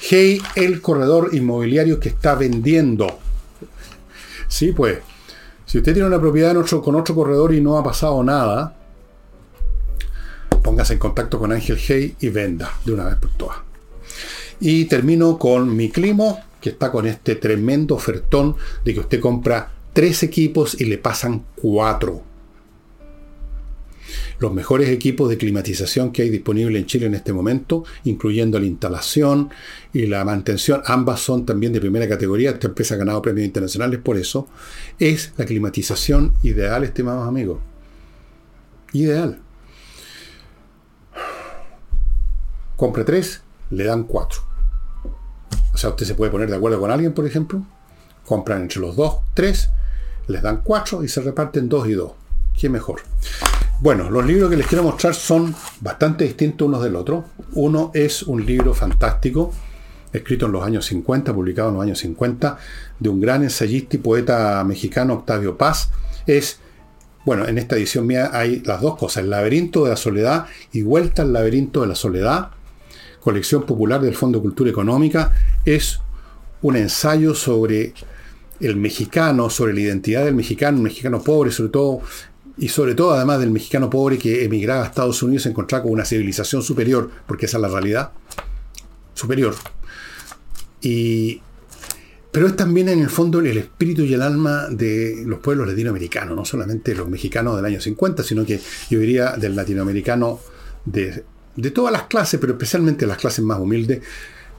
[0.00, 3.18] Hey, el corredor inmobiliario que está vendiendo.
[4.48, 4.98] Sí, pues,
[5.64, 8.76] si usted tiene una propiedad con otro corredor y no ha pasado nada,
[10.62, 13.58] póngase en contacto con Ángel Hey y venda de una vez por todas.
[14.60, 19.70] Y termino con mi climo, que está con este tremendo ofertón de que usted compra
[19.92, 22.22] tres equipos y le pasan cuatro
[24.38, 28.66] los mejores equipos de climatización que hay disponible en Chile en este momento, incluyendo la
[28.66, 29.50] instalación
[29.92, 30.82] y la mantención.
[30.84, 32.50] Ambas son también de primera categoría.
[32.50, 34.48] Esta empresa ha ganado premios internacionales por eso.
[34.98, 37.60] Es la climatización ideal, estimados amigos.
[38.92, 39.40] Ideal.
[42.76, 44.51] Compre tres, le dan cuatro.
[45.82, 47.60] Sea, usted se puede poner de acuerdo con alguien, por ejemplo.
[48.24, 49.68] Compran entre los dos, tres,
[50.28, 52.12] les dan cuatro y se reparten dos y dos.
[52.56, 53.02] ¿Qué mejor?
[53.80, 57.24] Bueno, los libros que les quiero mostrar son bastante distintos unos del otro.
[57.54, 59.52] Uno es un libro fantástico,
[60.12, 62.58] escrito en los años 50, publicado en los años 50,
[63.00, 65.90] de un gran ensayista y poeta mexicano, Octavio Paz.
[66.28, 66.60] Es,
[67.24, 70.82] bueno, en esta edición mía hay las dos cosas, El laberinto de la soledad y
[70.82, 72.50] Vuelta al laberinto de la soledad,
[73.22, 75.32] colección popular del Fondo Cultura Económica.
[75.64, 76.00] Es
[76.60, 77.94] un ensayo sobre
[78.60, 82.00] el mexicano, sobre la identidad del mexicano, un mexicano pobre, sobre todo
[82.58, 85.92] y sobre todo además del mexicano pobre que emigraba a Estados Unidos se encontraba con
[85.92, 88.12] una civilización superior, porque esa es la realidad,
[89.14, 89.54] superior.
[90.82, 91.40] Y,
[92.30, 96.36] pero es también en el fondo el espíritu y el alma de los pueblos latinoamericanos,
[96.36, 98.60] no solamente los mexicanos del año 50, sino que
[98.90, 100.38] yo diría del latinoamericano
[100.84, 101.24] de,
[101.56, 104.02] de todas las clases, pero especialmente las clases más humildes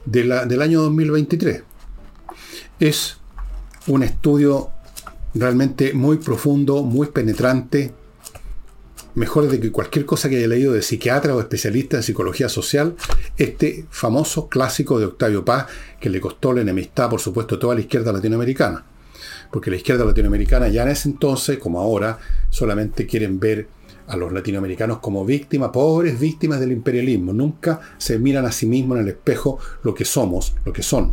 [0.04, 1.62] del año 2023.
[2.80, 3.16] Es
[3.86, 4.70] un estudio
[5.34, 7.92] realmente muy profundo, muy penetrante,
[9.14, 12.96] mejor de que cualquier cosa que haya leído de psiquiatra o especialista en psicología social,
[13.36, 15.66] este famoso clásico de Octavio Paz,
[16.00, 18.84] que le costó la enemistad, por supuesto, a toda la izquierda latinoamericana.
[19.50, 22.18] Porque la izquierda latinoamericana ya en ese entonces, como ahora,
[22.50, 23.68] solamente quieren ver
[24.06, 27.32] a los latinoamericanos como víctimas, pobres víctimas del imperialismo.
[27.32, 31.12] Nunca se miran a sí mismos en el espejo lo que somos, lo que son.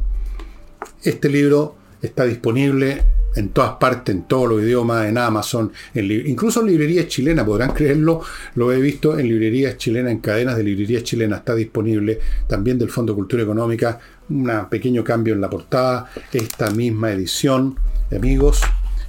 [1.03, 3.03] Este libro está disponible
[3.35, 8.21] en todas partes, en todos los idiomas, en Amazon, incluso en librerías chilenas, podrán creerlo,
[8.55, 12.89] lo he visto en librerías chilenas, en cadenas de librerías chilenas, está disponible también del
[12.89, 17.77] Fondo Cultura Económica, un pequeño cambio en la portada, esta misma edición,
[18.13, 18.61] amigos,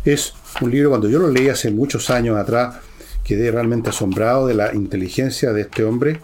[0.04, 2.76] es un libro, cuando yo lo leí hace muchos años atrás,
[3.32, 6.20] quedé realmente asombrado de la inteligencia de este hombre,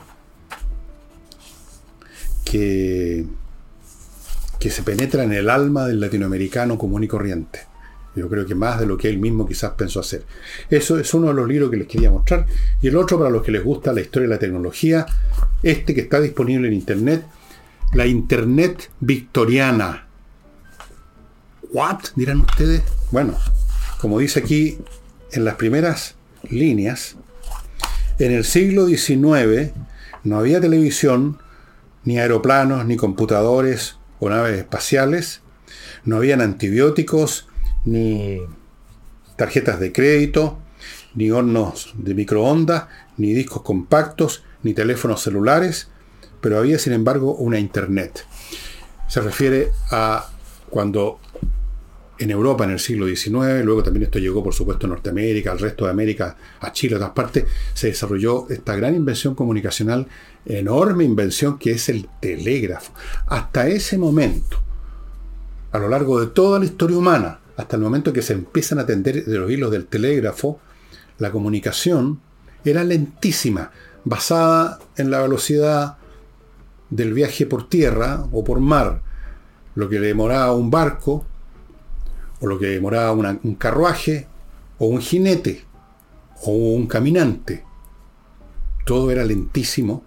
[2.45, 3.25] que,
[4.59, 7.61] que se penetra en el alma del latinoamericano común y corriente.
[8.15, 10.25] Yo creo que más de lo que él mismo quizás pensó hacer.
[10.69, 12.45] Eso es uno de los libros que les quería mostrar.
[12.83, 15.07] Y el otro, para los que les gusta la historia de la tecnología,
[15.63, 17.25] este que está disponible en Internet,
[17.95, 20.09] la Internet victoriana.
[21.73, 22.01] ¿What?
[22.17, 22.83] Dirán ustedes.
[23.11, 23.35] Bueno,
[23.99, 24.77] como dice aquí
[25.33, 26.18] en las primeras
[26.49, 27.17] líneas,
[28.19, 29.73] en el siglo XIX
[30.25, 31.39] no había televisión,
[32.05, 35.43] ni aeroplanos, ni computadores o naves espaciales,
[36.05, 37.49] no habían antibióticos,
[37.85, 38.41] ni
[39.37, 40.59] tarjetas de crédito,
[41.15, 42.87] ni hornos de microondas,
[43.17, 45.89] ni discos compactos, ni teléfonos celulares,
[46.41, 48.25] pero había sin embargo una Internet.
[49.09, 50.29] Se refiere a
[50.71, 51.21] cuando
[52.19, 55.59] en Europa en el siglo XIX, luego también esto llegó por supuesto a Norteamérica, al
[55.59, 57.45] resto de América, a Chile, a otras partes,
[57.75, 60.07] se desarrolló esta gran invención comunicacional,
[60.45, 62.93] enorme invención que es el telégrafo.
[63.27, 64.59] Hasta ese momento,
[65.71, 68.83] a lo largo de toda la historia humana, hasta el momento que se empiezan a
[68.83, 70.61] atender de los hilos del telégrafo,
[71.19, 72.21] la comunicación
[72.65, 73.71] era lentísima,
[74.05, 75.97] basada en la velocidad
[76.91, 79.03] del viaje por tierra o por mar,
[79.75, 81.27] lo que le demoraba un barco,
[82.41, 84.27] o lo que demoraba un carruaje,
[84.79, 85.65] o un jinete,
[86.43, 87.65] o un caminante.
[88.85, 90.05] Todo era lentísimo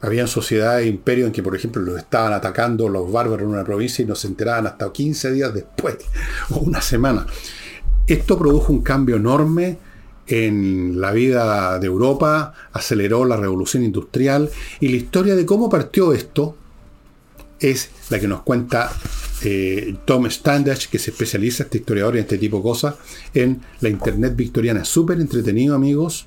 [0.00, 3.64] habían sociedades e imperios en que, por ejemplo, los estaban atacando los bárbaros en una
[3.64, 5.96] provincia y no se enteraban hasta 15 días después,
[6.50, 7.26] o una semana.
[8.06, 9.78] Esto produjo un cambio enorme
[10.28, 14.50] en la vida de Europa, aceleró la revolución industrial
[14.80, 16.56] y la historia de cómo partió esto,
[17.60, 18.92] es la que nos cuenta
[19.42, 22.94] eh, Tom Standage, que se especializa, este historiador en este tipo de cosas,
[23.34, 24.84] en la Internet victoriana.
[24.84, 26.26] Súper entretenido, amigos.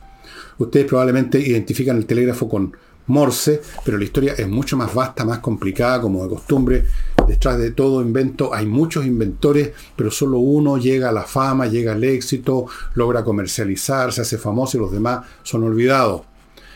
[0.57, 2.73] Ustedes probablemente identifican el telégrafo con
[3.07, 6.85] Morse, pero la historia es mucho más vasta, más complicada, como de costumbre.
[7.27, 11.93] Detrás de todo invento hay muchos inventores, pero solo uno llega a la fama, llega
[11.93, 16.21] al éxito, logra comercializar, se hace famoso y los demás son olvidados.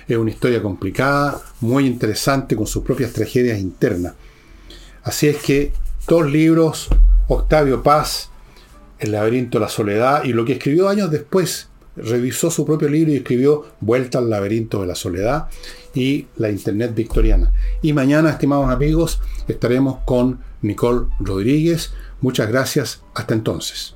[0.08, 4.14] Es una historia complicada, muy interesante, con sus propias tragedias internas.
[5.04, 5.74] Así es que
[6.08, 6.90] dos libros,
[7.28, 8.30] Octavio Paz,
[9.00, 13.12] El laberinto de la soledad, y lo que escribió años después, revisó su propio libro
[13.12, 15.48] y escribió Vuelta al laberinto de la soledad
[15.94, 17.52] y la Internet victoriana.
[17.82, 21.94] Y mañana, estimados amigos, estaremos con Nicole Rodríguez.
[22.22, 23.02] Muchas gracias.
[23.14, 23.96] Hasta entonces.